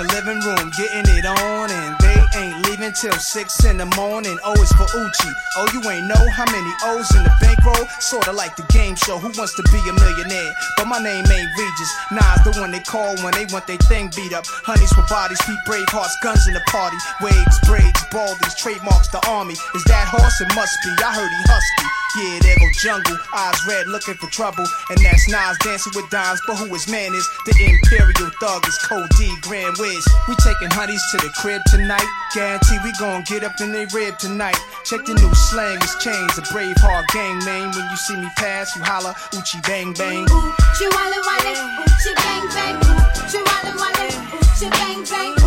the 0.00 0.14
living 0.16 0.40
room 0.40 0.72
getting 0.72 1.04
it 1.12 1.26
on, 1.26 1.68
and 1.68 1.92
they 2.00 2.16
ain't 2.40 2.56
leaving 2.64 2.92
till 2.92 3.12
six 3.20 3.64
in 3.64 3.76
the 3.76 3.84
morning. 3.96 4.38
Oh, 4.44 4.56
o 4.56 4.62
is 4.62 4.72
for 4.72 4.88
Uchi. 4.96 5.32
Oh, 5.56 5.68
you 5.74 5.80
ain't 5.90 6.06
know 6.08 6.24
how 6.32 6.48
many 6.48 6.72
O's 6.84 7.10
in 7.14 7.22
the 7.22 7.32
bankroll? 7.40 7.86
Sorta 8.00 8.32
like 8.32 8.56
the 8.56 8.64
game 8.72 8.96
show, 8.96 9.18
Who 9.18 9.28
Wants 9.36 9.54
to 9.56 9.62
Be 9.68 9.80
a 9.88 9.92
Millionaire? 9.92 10.52
But 10.76 10.86
my 10.86 11.02
name 11.02 11.24
ain't 11.26 11.50
Regis. 11.58 11.92
Nas 12.12 12.40
the 12.44 12.56
one 12.60 12.70
they 12.70 12.80
call 12.80 13.16
when 13.20 13.34
they 13.34 13.44
want 13.52 13.66
their 13.66 13.82
thing 13.90 14.10
beat 14.16 14.32
up. 14.32 14.44
Honeys 14.46 14.92
for 14.92 15.04
bodies, 15.08 15.40
beat 15.46 15.60
brave 15.66 15.88
hearts, 15.88 16.16
guns 16.22 16.46
in 16.48 16.54
the 16.54 16.64
party. 16.72 16.96
Waves, 17.20 17.58
braids, 17.68 18.00
baldies, 18.08 18.56
trademarks 18.56 19.08
the 19.08 19.20
army. 19.28 19.54
Is 19.74 19.84
that 19.84 20.08
horse? 20.08 20.40
It 20.40 20.48
must 20.54 20.76
be. 20.84 20.90
I 21.04 21.12
heard 21.12 21.28
he 21.28 21.42
husky. 21.44 21.99
Yeah, 22.18 22.40
there 22.42 22.58
go 22.58 22.66
jungle. 22.82 23.18
Eyes 23.32 23.60
red, 23.68 23.86
looking 23.86 24.14
for 24.14 24.26
trouble. 24.30 24.66
And 24.90 24.98
that's 24.98 25.28
Nas 25.28 25.56
dancing 25.62 25.92
with 25.94 26.10
dimes. 26.10 26.40
But 26.46 26.56
who 26.56 26.66
his 26.74 26.88
man 26.88 27.14
is? 27.14 27.28
The 27.46 27.54
Imperial 27.54 28.30
Thug 28.40 28.66
is 28.66 28.76
Code 28.78 29.08
D, 29.16 29.30
Grand 29.42 29.76
Wiz. 29.78 30.04
We 30.26 30.34
taking 30.42 30.70
honeys 30.74 31.02
to 31.12 31.18
the 31.18 31.30
crib 31.38 31.62
tonight. 31.70 32.06
Guarantee 32.34 32.78
we 32.82 32.92
gon' 32.98 33.22
get 33.26 33.44
up 33.44 33.60
in 33.60 33.70
they 33.72 33.86
rib 33.94 34.18
tonight. 34.18 34.58
Check 34.84 35.04
the 35.06 35.14
new 35.14 35.34
slang, 35.34 35.76
it's 35.76 36.02
chains. 36.02 36.36
A 36.38 36.42
brave 36.52 36.76
hard 36.78 37.06
gang 37.12 37.38
name. 37.46 37.70
When 37.70 37.86
you 37.90 37.96
see 37.96 38.16
me 38.16 38.28
pass, 38.36 38.74
you 38.74 38.82
holla, 38.82 39.14
Uchi 39.32 39.58
bang 39.62 39.92
bang. 39.94 40.26
Chihuahua 40.26 41.18
Wally, 41.26 41.54
ooh, 41.54 41.86
chi 42.02 42.10
bang 42.18 42.46
bang, 42.50 42.74
ooh, 42.74 43.38
Wally, 43.78 44.10
ooh, 44.10 44.42
chi 44.58 44.68
bang 44.70 45.04
bang, 45.04 45.39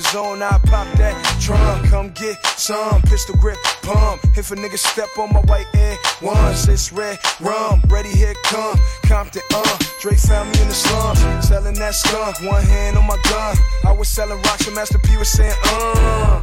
is 0.00 0.14
on, 0.14 0.42
I 0.42 0.58
pop 0.64 0.88
that 0.96 1.14
drum. 1.40 1.84
Come 1.88 2.10
get 2.10 2.36
some 2.56 3.02
pistol 3.02 3.36
grip 3.36 3.58
pump. 3.82 4.20
If 4.36 4.50
a 4.50 4.56
nigga 4.56 4.78
step 4.78 5.08
on 5.18 5.32
my 5.32 5.40
white 5.40 5.66
air 5.74 5.96
once, 6.22 6.68
it's 6.68 6.92
red 6.92 7.18
rum. 7.40 7.82
Ready, 7.88 8.08
here 8.08 8.34
come 8.44 8.78
Compton, 9.04 9.42
uh. 9.54 9.78
Drake 10.00 10.18
found 10.18 10.50
me 10.52 10.62
in 10.62 10.68
the 10.68 10.74
slums, 10.74 11.20
selling 11.46 11.74
that 11.74 11.94
skunk. 11.94 12.40
One 12.42 12.62
hand 12.62 12.96
on 12.96 13.06
my 13.06 13.18
gun. 13.28 13.56
I 13.84 13.92
was 13.92 14.08
selling 14.08 14.40
rocks, 14.42 14.66
and 14.66 14.74
Master 14.74 14.98
P 14.98 15.16
was 15.16 15.28
saying, 15.28 15.54
uh. 15.64 16.42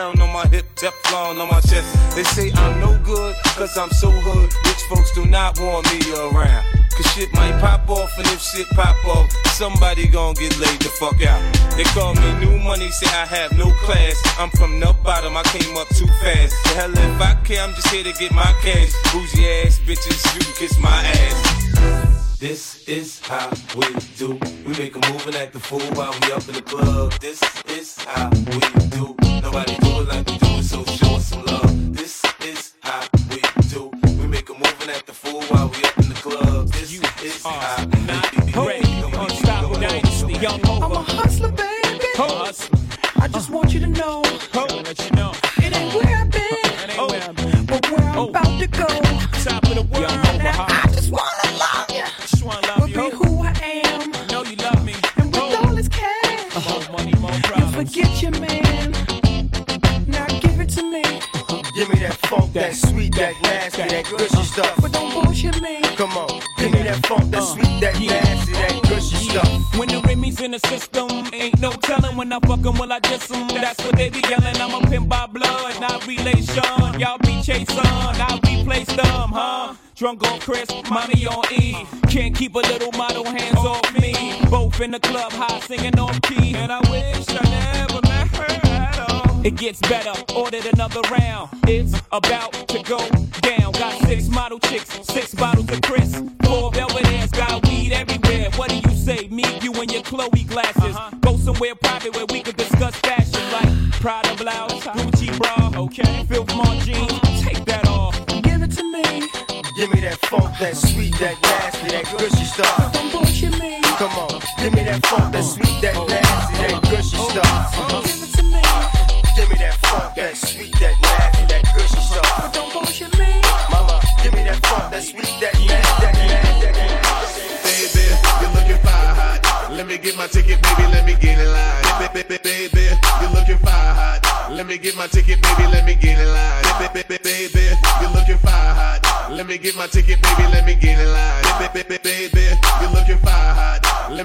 pound 0.01 0.21
on 0.21 0.33
my 0.33 0.47
hip, 0.47 0.65
Teflon 0.75 1.39
on 1.39 1.47
my 1.49 1.61
chest. 1.61 1.89
They 2.15 2.23
say 2.23 2.51
I'm 2.55 2.79
no 2.79 2.97
good, 3.03 3.35
cause 3.57 3.77
I'm 3.77 3.91
so 3.91 4.09
hood. 4.09 4.49
Rich 4.65 4.83
folks 4.89 5.11
do 5.13 5.25
not 5.25 5.59
want 5.59 5.85
me 5.91 5.99
around. 6.13 6.63
Cause 6.95 7.07
shit 7.13 7.31
might 7.33 7.57
pop 7.61 7.87
off, 7.89 8.11
and 8.17 8.27
if 8.27 8.41
shit 8.41 8.67
pop 8.69 8.97
off, 9.05 9.29
somebody 9.61 10.07
gon' 10.07 10.33
get 10.35 10.57
laid 10.59 10.79
the 10.81 10.91
fuck 11.01 11.19
out. 11.31 11.41
They 11.77 11.83
call 11.95 12.13
me 12.15 12.29
new 12.43 12.57
money, 12.59 12.89
say 12.89 13.07
I 13.07 13.25
have 13.25 13.51
no 13.57 13.69
class. 13.85 14.15
I'm 14.39 14.49
from 14.51 14.79
the 14.79 14.91
bottom, 15.03 15.37
I 15.37 15.43
came 15.43 15.75
up 15.77 15.87
too 15.89 16.09
fast. 16.21 16.53
The 16.63 16.69
hell 16.79 16.91
if 16.91 17.21
I 17.21 17.33
care, 17.43 17.61
I'm 17.63 17.73
just 17.75 17.89
here 17.89 18.03
to 18.03 18.13
get 18.13 18.31
my 18.31 18.51
cash. 18.61 18.91
Bougie 19.13 19.47
ass 19.61 19.79
bitches, 19.85 20.21
you 20.35 20.41
can 20.45 20.53
kiss 20.61 20.79
my 20.79 20.97
ass. 21.19 22.37
This 22.39 22.87
is 22.87 23.19
how 23.19 23.51
we 23.77 23.85
do. 24.17 24.39
We 24.65 24.73
make 24.81 24.95
a 24.95 25.11
move 25.11 25.27
and 25.27 25.35
act 25.35 25.53
the 25.53 25.59
fool 25.59 25.85
while 25.93 26.13
we 26.21 26.31
up 26.33 26.47
in 26.49 26.55
the 26.55 26.63
club. 26.63 27.13
This 27.21 27.39
is 27.67 28.03
how 28.03 28.29
we 28.49 28.59
do. 28.89 29.30
Nobody 29.53 29.75
do 29.79 29.99
it 29.99 30.07
like 30.07 30.40
I 72.91 72.99
diss 72.99 73.31
'em? 73.31 73.47
That's 73.47 73.81
what 73.85 73.95
they 73.95 74.09
be 74.09 74.19
yelling. 74.29 74.57
I'm 74.59 74.73
a 74.73 74.85
pimp 74.89 75.07
by 75.07 75.25
blood, 75.25 75.79
not 75.79 76.05
relation. 76.05 76.99
Y'all 76.99 77.17
be 77.19 77.41
chasing, 77.41 77.79
I 77.79 78.39
replace 78.43 78.87
them, 78.87 79.31
huh? 79.31 79.75
Drunk 79.95 80.27
on 80.29 80.39
Chris, 80.39 80.67
money 80.89 81.25
on 81.25 81.43
E. 81.53 81.85
Can't 82.09 82.35
keep 82.35 82.55
a 82.55 82.59
little 82.59 82.91
model 82.97 83.23
hands 83.23 83.59
off 83.59 83.93
me. 83.99 84.13
Both 84.49 84.81
in 84.81 84.91
the 84.91 84.99
club, 84.99 85.31
high 85.31 85.59
singing 85.61 85.97
off 85.99 86.19
key. 86.23 86.53
And 86.55 86.71
I 86.71 86.79
wish 86.91 87.25
I 87.29 87.43
never 87.49 88.01
met 88.07 88.27
her 88.35 88.69
at 88.69 89.09
all. 89.09 89.45
It 89.45 89.55
gets 89.55 89.79
better, 89.81 90.13
ordered 90.35 90.65
another 90.65 91.01
round. 91.11 91.49
It's 91.67 91.93
about 92.11 92.51
to 92.69 92.83
go 92.83 92.99
down. 93.41 93.71
Got 93.71 93.93
six 94.01 94.27
model 94.27 94.59
chicks, 94.59 94.89
six 95.03 95.33
bottles 95.33 95.71
of 95.71 95.81
Chris. 95.81 96.20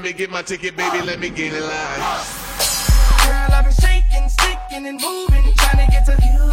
Me 0.07 0.12
get 0.12 0.30
my 0.30 0.40
ticket, 0.40 0.76
baby, 0.76 1.02
let 1.02 1.18
me 1.18 1.28
get 1.28 1.52
in 1.52 1.61
line. 1.61 1.98
Girl, 3.26 3.50
I've 3.50 3.64
been 3.64 3.74
shaking, 3.74 4.28
sticking, 4.28 4.86
and 4.86 5.00
moving, 5.00 5.52
trying 5.57 5.84
to 5.84 5.90
get 5.90 6.07
to 6.07 6.12
you 6.22 6.46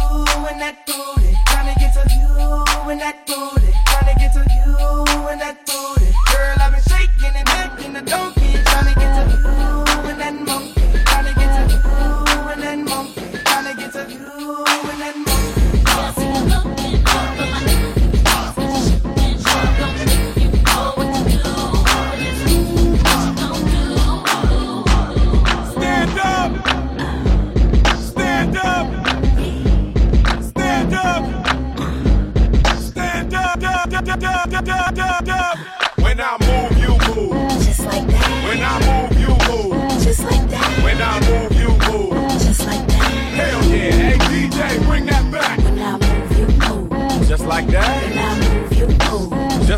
and 0.50 0.60
that 0.60 0.84
booty, 0.84 1.38
trying 1.46 1.72
to 1.72 1.78
get 1.78 1.94
to 1.94 2.02
you 2.18 2.90
and 2.90 3.00
that 3.00 3.24
booty, 3.28 3.70
trying 3.86 4.12
to 4.12 4.18
get 4.18 4.32
to 4.34 4.40
you 4.40 4.74
and 5.30 5.40
that 5.40 5.64
booty. 5.66 6.10
Girl, 6.32 6.56
I've 6.58 6.72
been 6.72 6.82
shaking 6.82 7.34
and 7.38 7.46
making 7.54 7.92
the 7.92 8.02
donkey, 8.02 8.43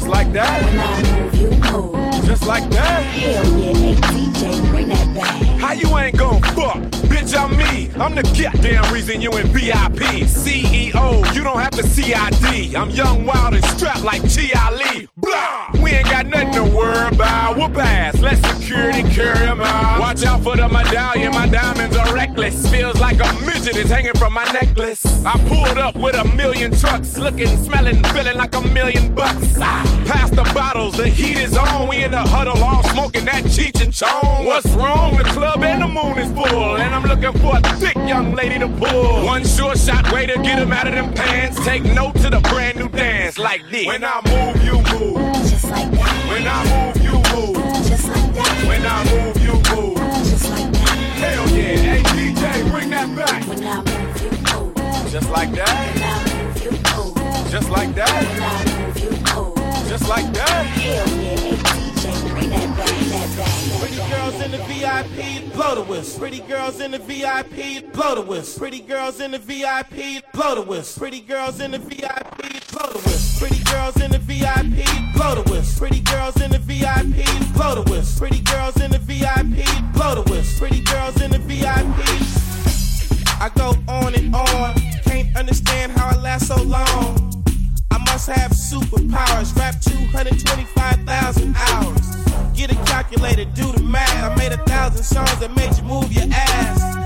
Just 0.06 0.14
like 0.14 0.32
that. 0.34 0.62
Just 2.26 2.46
like 2.46 2.70
that. 2.70 3.02
Hell 3.02 3.58
yeah. 3.58 3.72
DJ, 3.72 4.70
bring 4.70 4.88
that 4.88 5.14
back. 5.16 5.42
How 5.58 5.72
you 5.72 5.98
ain't 5.98 6.16
gon' 6.16 6.40
fuck? 6.42 6.76
Bitch, 7.10 7.36
I'm 7.36 7.56
me. 7.56 7.90
I'm 8.00 8.14
the 8.14 8.22
goddamn 8.22 8.94
reason 8.94 9.20
you 9.20 9.32
in 9.32 9.48
VIP. 9.48 10.28
CEO, 10.30 11.34
you 11.34 11.42
don't 11.42 11.58
have 11.58 11.72
the 11.72 11.82
CID. 11.82 12.76
I'm 12.76 12.90
young, 12.90 13.26
wild, 13.26 13.54
and 13.54 13.64
strapped 13.64 14.04
like. 14.04 14.22
Lee. 14.22 15.08
Blah! 15.26 15.82
We 15.82 15.90
ain't 15.90 16.08
got 16.08 16.26
nothing 16.26 16.52
to 16.52 16.62
worry 16.64 17.08
about. 17.08 17.56
Whoop 17.56 17.76
ass. 17.78 18.20
Let 18.20 18.38
security 18.46 19.02
carry 19.02 19.46
'em 19.46 19.60
out. 19.60 19.98
Watch 20.00 20.24
out 20.24 20.42
for 20.42 20.56
the 20.56 20.68
medallion. 20.68 21.32
My 21.32 21.48
diamonds 21.48 21.96
are 21.96 22.12
reckless. 22.14 22.68
Feels 22.70 23.00
like 23.00 23.18
a 23.20 23.32
midget 23.44 23.76
is 23.76 23.90
hanging 23.90 24.14
from 24.14 24.32
my 24.34 24.44
necklace. 24.52 25.02
I 25.24 25.36
pulled 25.48 25.78
up 25.78 25.96
with 25.96 26.14
a 26.14 26.24
million 26.36 26.70
trucks. 26.78 27.18
Looking, 27.18 27.52
smelling, 27.64 28.02
feeling 28.14 28.36
like 28.36 28.54
a 28.54 28.62
million 28.68 29.14
bucks. 29.14 29.58
Ah, 29.60 29.82
pass 30.06 30.30
the 30.30 30.44
bottles. 30.54 30.96
The 30.96 31.08
heat 31.08 31.38
is 31.38 31.56
on. 31.56 31.88
We 31.88 32.04
in 32.04 32.12
the 32.12 32.24
huddle 32.34 32.62
all 32.62 32.82
smoking 32.84 33.24
that 33.24 33.44
Cheech 33.44 33.82
and 33.82 33.92
Chong. 33.92 34.44
What's 34.44 34.70
wrong? 34.74 35.16
The 35.16 35.24
club 35.24 35.62
and 35.64 35.82
the 35.82 35.88
moon 35.88 36.18
is 36.18 36.30
full. 36.32 36.76
And 36.76 36.94
I'm 36.94 37.02
looking 37.02 37.32
for 37.40 37.56
a 37.56 37.62
thick 37.80 37.96
young 38.06 38.32
lady 38.34 38.58
to 38.60 38.68
pull. 38.68 39.24
One 39.24 39.44
sure 39.44 39.74
shot 39.74 40.12
way 40.12 40.26
to 40.26 40.36
get 40.42 40.58
him 40.58 40.72
out 40.72 40.86
of 40.86 40.94
them 40.94 41.12
pants. 41.12 41.62
Take 41.64 41.84
note 41.84 42.14
to 42.22 42.30
the 42.30 42.40
brand 42.40 42.78
new 42.78 42.88
dance 42.88 43.38
like 43.38 43.62
this. 43.70 43.86
When 43.86 44.04
I 44.04 44.20
move, 44.30 44.64
you 44.64 44.76
move. 44.92 45.25
Just 45.48 45.64
like 45.70 45.90
that. 45.92 46.26
When 46.30 46.46
I 46.46 46.58
move, 46.70 46.96
you 47.04 47.12
move. 47.34 47.56
Just 47.86 48.08
like 48.08 48.34
that. 48.34 48.64
When 48.66 48.86
I 48.86 49.04
move, 49.10 49.36
you 49.42 49.54
move. 49.74 49.96
Just 50.24 50.50
like 50.50 50.72
that. 50.72 50.96
Hell 51.22 51.48
yeah. 51.50 51.76
Hey 51.76 52.02
DJ, 52.02 52.70
bring 52.70 52.90
that 52.90 53.08
back. 53.16 53.46
When 53.48 53.64
I 53.64 53.76
move, 53.82 54.22
you 54.22 54.30
move. 54.30 55.10
Just 55.10 55.30
like 55.30 55.52
that. 55.52 55.94
When 55.94 56.02
I 56.02 56.14
move, 56.28 56.62
you 56.64 56.70
move. 56.70 57.50
Just 57.50 57.70
like 57.70 57.94
that. 57.94 58.10
When 58.26 58.42
I 58.42 58.86
move, 58.86 58.98
you 58.98 59.10
move. 59.10 59.88
Just 59.88 60.08
like 60.08 60.32
that. 60.32 60.66
Hell 60.66 61.08
yeah. 61.08 61.36
Hey 61.36 61.56
DJ, 61.56 62.30
bring 62.30 62.50
that 62.50 62.76
back. 62.76 62.86
That 62.86 63.28
back. 63.38 63.80
Pretty 63.80 64.00
girls 64.10 64.40
in 64.42 64.50
the 64.50 64.58
VIP, 64.58 65.52
blow 65.54 65.74
the 65.74 65.82
whistle. 65.82 66.20
Pretty 66.20 66.40
girls 66.40 66.80
in 66.80 66.90
the 66.90 66.98
VIP, 66.98 67.92
blow 67.92 68.14
the 68.14 68.22
whistle. 68.22 68.58
Pretty 68.58 68.80
girls 68.80 69.20
in 69.20 69.30
the 69.30 69.38
VIP, 69.38 70.32
blow 70.32 70.54
the 70.54 70.62
whistle. 70.62 71.00
Pretty 71.00 71.20
girls 71.20 71.60
in 71.60 71.70
the 71.70 71.78
VIP, 71.78 71.94
blow 71.94 72.08
the 72.08 72.24
whistle. 72.24 72.35
Pretty 73.38 73.62
girls 73.64 74.00
in 74.00 74.10
the 74.10 74.18
VIP, 74.18 74.86
blow 75.14 75.34
the 75.34 75.50
whistle. 75.50 75.78
Pretty 75.78 76.00
girls 76.00 76.40
in 76.40 76.50
the 76.50 76.58
VIP, 76.58 77.26
blow 77.54 77.74
the 77.74 77.90
whistle. 77.90 78.18
Pretty 78.18 78.42
girls 78.42 78.80
in 78.80 78.90
the 78.90 78.98
VIP, 78.98 79.66
blow 79.92 80.14
the 80.14 80.22
whistle. 80.30 80.58
Pretty 80.58 80.82
girls 80.82 81.20
in 81.20 81.30
the 81.30 81.38
VIP. 81.38 82.46
I 83.38 83.50
go 83.54 83.74
on 83.88 84.14
and 84.14 84.34
on, 84.34 84.74
can't 85.04 85.36
understand 85.36 85.92
how 85.92 86.08
I 86.08 86.16
last 86.16 86.46
so 86.48 86.56
long. 86.62 87.44
I 87.90 87.98
must 87.98 88.26
have 88.28 88.52
superpowers, 88.52 89.54
rap 89.54 89.80
225,000 89.82 91.54
hours. 91.56 92.16
Get 92.54 92.72
a 92.72 92.76
calculator, 92.86 93.44
do 93.44 93.70
the 93.72 93.82
math. 93.82 94.32
I 94.32 94.34
made 94.36 94.52
a 94.52 94.64
thousand 94.64 95.04
songs 95.04 95.38
that 95.40 95.54
made 95.54 95.76
you 95.76 95.82
move 95.82 96.10
your 96.10 96.24
ass. 96.32 97.05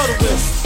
Blow 0.00 0.06
the 0.06 0.24
whistle. 0.24 0.59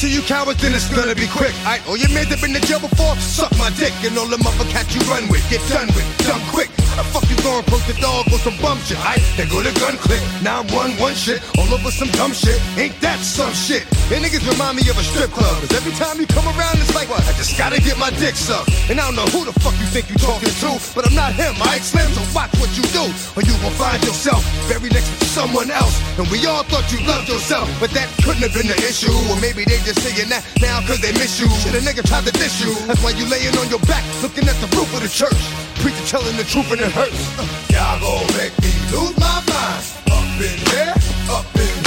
To 0.00 0.08
you 0.08 0.22
cowards, 0.22 0.62
then 0.62 0.72
it's 0.72 0.88
gonna 0.88 1.14
be 1.14 1.28
quick. 1.28 1.52
I 1.68 1.76
all 1.84 1.92
oh, 1.92 1.94
your 1.94 2.08
men 2.08 2.26
that 2.30 2.40
been 2.40 2.54
to 2.54 2.60
jail 2.60 2.80
before, 2.80 3.14
suck 3.16 3.52
my 3.58 3.68
dick. 3.76 3.92
And 4.00 4.16
all 4.16 4.26
the 4.26 4.40
motherfuckers 4.40 4.96
you 4.96 5.00
run 5.12 5.28
with, 5.28 5.44
get 5.50 5.60
done 5.68 5.88
with, 5.92 6.08
done 6.24 6.40
quick. 6.48 6.70
The 7.00 7.08
fuck 7.16 7.24
you 7.32 7.38
going 7.40 7.64
post 7.64 7.88
the 7.88 7.96
dog 7.96 8.28
on 8.28 8.36
some 8.44 8.60
bum 8.60 8.76
shit? 8.84 9.00
I 9.00 9.16
they 9.40 9.48
go 9.48 9.64
to 9.64 9.72
gun 9.80 9.96
click. 9.96 10.20
Now 10.44 10.60
I'm 10.60 10.68
one 10.68 10.92
one 11.00 11.16
shit 11.16 11.40
all 11.56 11.64
over 11.72 11.88
some 11.88 12.12
dumb 12.12 12.36
shit. 12.36 12.60
Ain't 12.76 12.92
that 13.00 13.16
some 13.24 13.56
shit? 13.56 13.88
And 14.12 14.20
niggas 14.20 14.44
remind 14.44 14.76
me 14.76 14.84
of 14.92 15.00
a 15.00 15.04
strip 15.08 15.32
club. 15.32 15.64
Cause 15.64 15.72
every 15.72 15.96
time 15.96 16.20
you 16.20 16.28
come 16.28 16.44
around, 16.44 16.76
it's 16.76 16.92
like 16.92 17.08
what? 17.08 17.24
I 17.24 17.32
just 17.40 17.56
gotta 17.56 17.80
get 17.80 17.96
my 17.96 18.12
dick 18.20 18.36
sucked. 18.36 18.68
And 18.92 19.00
I 19.00 19.08
don't 19.08 19.16
know 19.16 19.24
who 19.32 19.48
the 19.48 19.56
fuck 19.64 19.72
you 19.80 19.88
think 19.88 20.12
you 20.12 20.16
talking 20.20 20.52
to, 20.60 20.76
but 20.92 21.08
I'm 21.08 21.16
not 21.16 21.32
him. 21.32 21.56
I 21.64 21.80
Slim, 21.80 22.04
so 22.12 22.20
watch 22.36 22.52
what 22.60 22.68
you 22.76 22.84
do, 22.92 23.08
or 23.32 23.48
you 23.48 23.56
will 23.64 23.72
find 23.80 23.96
yourself 24.04 24.44
buried 24.68 24.92
next 24.92 25.08
to 25.08 25.24
someone 25.24 25.72
else. 25.72 25.96
And 26.20 26.28
we 26.28 26.44
all 26.44 26.68
thought 26.68 26.84
you 26.92 27.00
loved 27.08 27.32
yourself, 27.32 27.64
but 27.80 27.88
that 27.96 28.12
couldn't 28.20 28.44
have 28.44 28.52
been 28.52 28.68
the 28.68 28.76
issue. 28.84 29.16
Or 29.32 29.40
maybe 29.40 29.64
they 29.64 29.80
just 29.88 29.89
saying 29.94 30.28
that 30.28 30.44
now 30.60 30.80
cause 30.86 31.00
they 31.00 31.12
miss 31.12 31.40
you. 31.40 31.48
Shit, 31.60 31.74
a 31.74 31.82
nigga 31.82 32.06
tried 32.06 32.24
to 32.26 32.32
diss 32.32 32.60
you. 32.60 32.74
That's 32.86 33.02
why 33.02 33.10
you 33.10 33.26
laying 33.26 33.56
on 33.58 33.68
your 33.68 33.82
back, 33.90 34.04
looking 34.22 34.46
at 34.46 34.56
the 34.60 34.68
roof 34.76 34.92
of 34.94 35.02
the 35.02 35.08
church. 35.08 35.40
Preacher 35.82 36.06
telling 36.06 36.36
the 36.36 36.44
truth 36.44 36.70
and 36.72 36.80
it 36.80 36.92
hurts. 36.92 37.20
Y'all 37.70 37.98
gon' 38.00 38.26
make 38.36 38.54
me 38.60 38.72
lose 38.92 39.16
my 39.18 39.42
mind. 39.48 39.82
Up 40.12 40.26
in 40.38 40.58
here, 40.70 40.94
up 41.30 41.46
in 41.56 41.79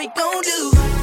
young 0.00 0.12
gon' 0.14 0.42
do. 0.42 0.99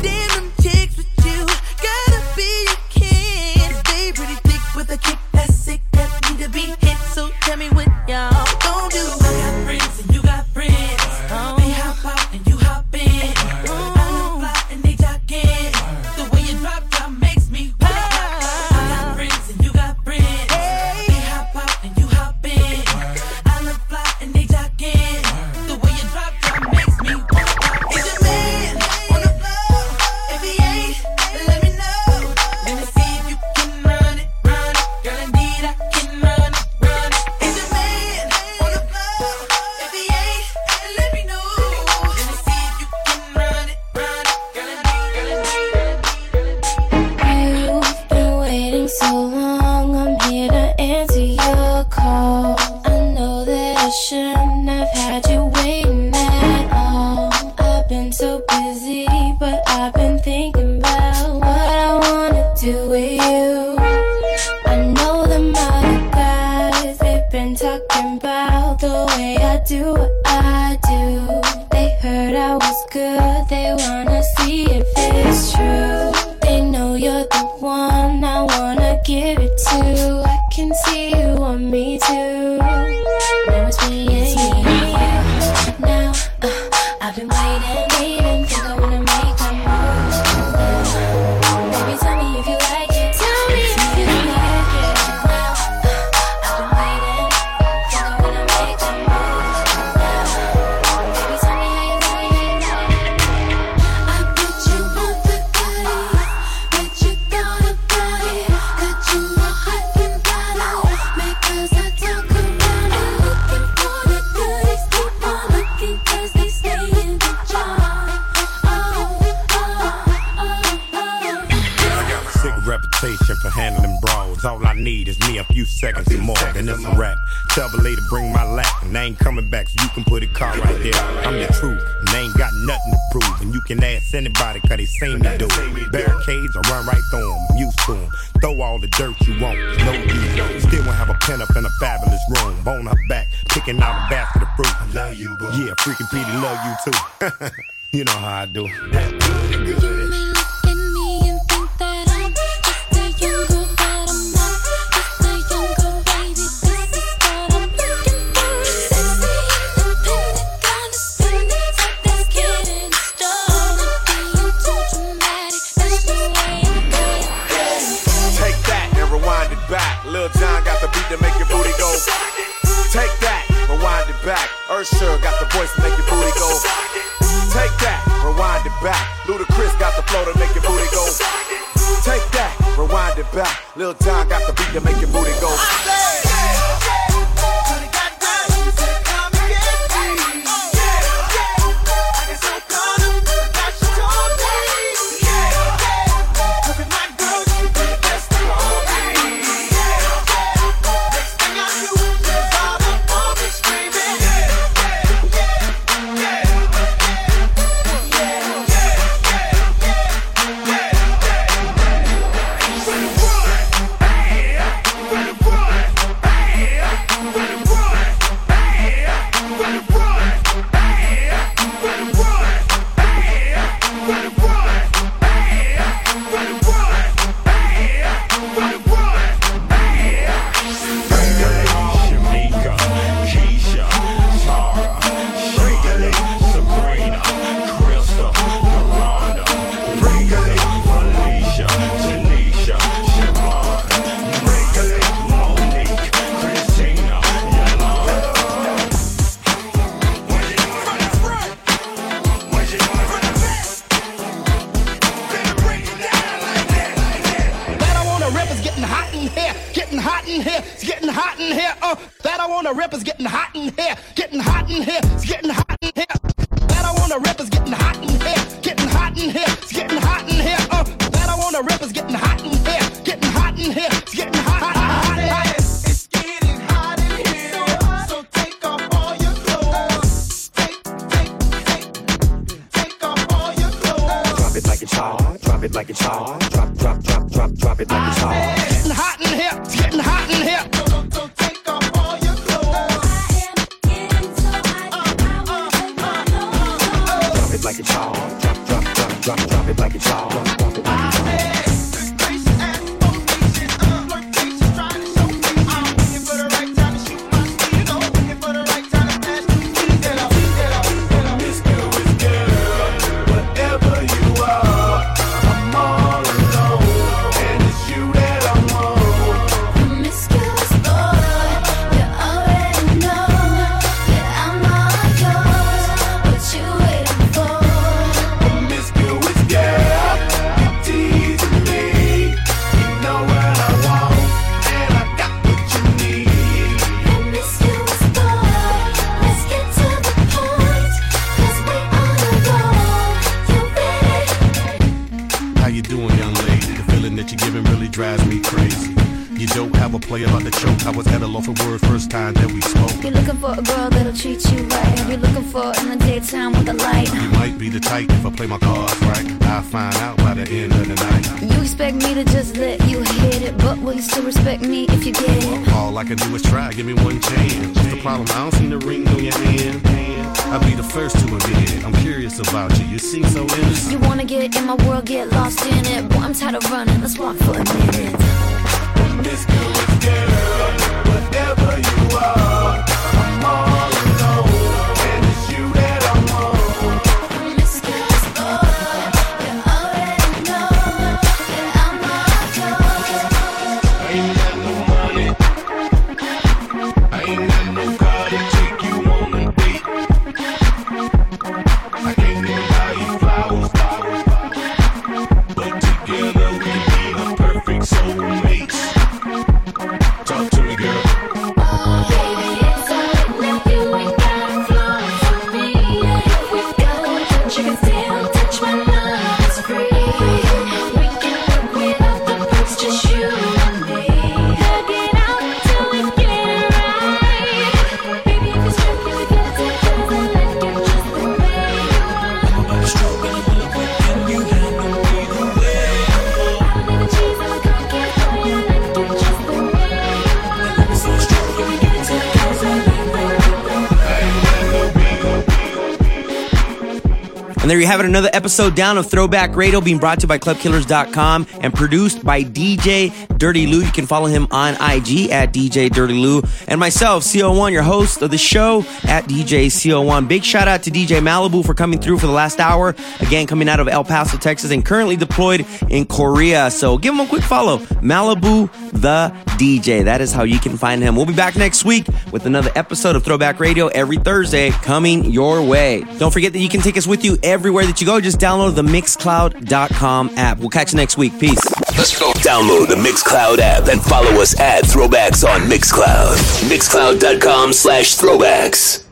Have 447.88 448.02
another 448.02 448.30
episode 448.34 448.76
down 448.76 448.98
of 448.98 449.10
Throwback 449.10 449.56
Radio 449.56 449.80
being 449.80 449.98
brought 449.98 450.20
to 450.20 450.24
you 450.26 450.28
by 450.28 450.38
ClubKillers.com 450.38 451.48
and 451.62 451.74
produced 451.74 452.22
by 452.22 452.44
DJ 452.44 453.14
Dirty 453.38 453.66
Lou. 453.66 453.80
You 453.80 453.92
can 453.92 454.06
follow 454.06 454.26
him 454.26 454.46
on 454.52 454.74
IG 454.74 455.32
at 455.32 455.54
DJ 455.54 455.90
Dirty 455.90 456.16
Lou. 456.16 456.42
And 456.68 456.82
myself, 456.82 457.24
CO1, 457.24 457.72
your 457.72 457.84
host 457.84 458.22
of 458.22 458.30
the 458.30 458.38
show 458.38 458.80
at 459.06 459.24
DJ 459.24 459.68
CO1. 459.68 460.28
Big 460.28 460.44
shout 460.44 460.68
out 460.68 460.84
to 460.84 460.92
DJ 460.92 461.22
Malibu 461.22 461.66
for 461.66 461.74
coming 461.74 462.02
through 462.02 462.20
for 462.20 462.28
the 462.28 462.34
last 462.34 462.60
hour. 462.60 462.94
Again, 463.22 463.48
coming 463.48 463.70
out 463.70 463.80
of 463.80 463.88
El 463.88 464.04
Paso, 464.04 464.38
Texas, 464.38 464.72
and 464.72 464.86
currently 464.86 465.16
deployed 465.16 465.66
in 465.90 466.06
Korea. 466.06 466.70
So 466.70 466.98
give 466.98 467.14
him 467.14 467.22
a 467.22 467.28
quick 467.28 467.44
follow. 467.44 467.78
Malibu 467.78 468.70
the 468.92 469.34
DJ. 469.58 470.04
That 470.06 470.22
is 470.22 470.32
how 470.32 470.44
you 470.44 470.60
can 470.60 470.78
find 470.78 471.02
him. 471.02 471.16
We'll 471.16 471.26
be 471.26 471.34
back 471.34 471.56
next 471.56 471.86
week 471.86 472.08
with 472.32 472.46
another 472.46 472.72
episode 472.76 473.16
of 473.16 473.24
Throwback 473.24 473.60
Radio 473.60 473.88
every 473.88 474.18
Thursday 474.18 474.70
coming 474.70 475.26
your 475.26 475.62
way. 475.62 476.04
Don't 476.18 476.32
forget 476.32 476.54
that 476.54 476.60
you 476.60 476.70
can 476.70 476.82
take 476.82 476.98
us 476.98 477.08
with 477.08 477.26
you 477.26 477.38
everywhere 477.44 477.86
that 477.86 478.00
you 478.00 478.08
go. 478.08 478.20
Just 478.22 478.40
download 478.40 478.76
the 478.76 478.84
Mixcloud.com 478.84 480.32
app. 480.38 480.60
We'll 480.60 480.70
catch 480.70 480.94
you 480.94 480.98
next 480.98 481.18
week. 481.18 481.40
Peace. 481.40 481.60
Let's 481.98 482.18
go. 482.20 482.32
Download 482.34 482.88
the 482.88 482.96
Mixcloud 482.96 483.60
app 483.60 483.88
and 483.88 484.02
follow 484.02 484.42
us 484.42 484.60
at 484.60 484.84
Throwbacks 484.84 485.48
on 485.48 485.62
Mixcloud. 485.62 486.36
Mixcloud.com 486.70 487.74
slash 487.74 488.16
throwbacks. 488.18 489.07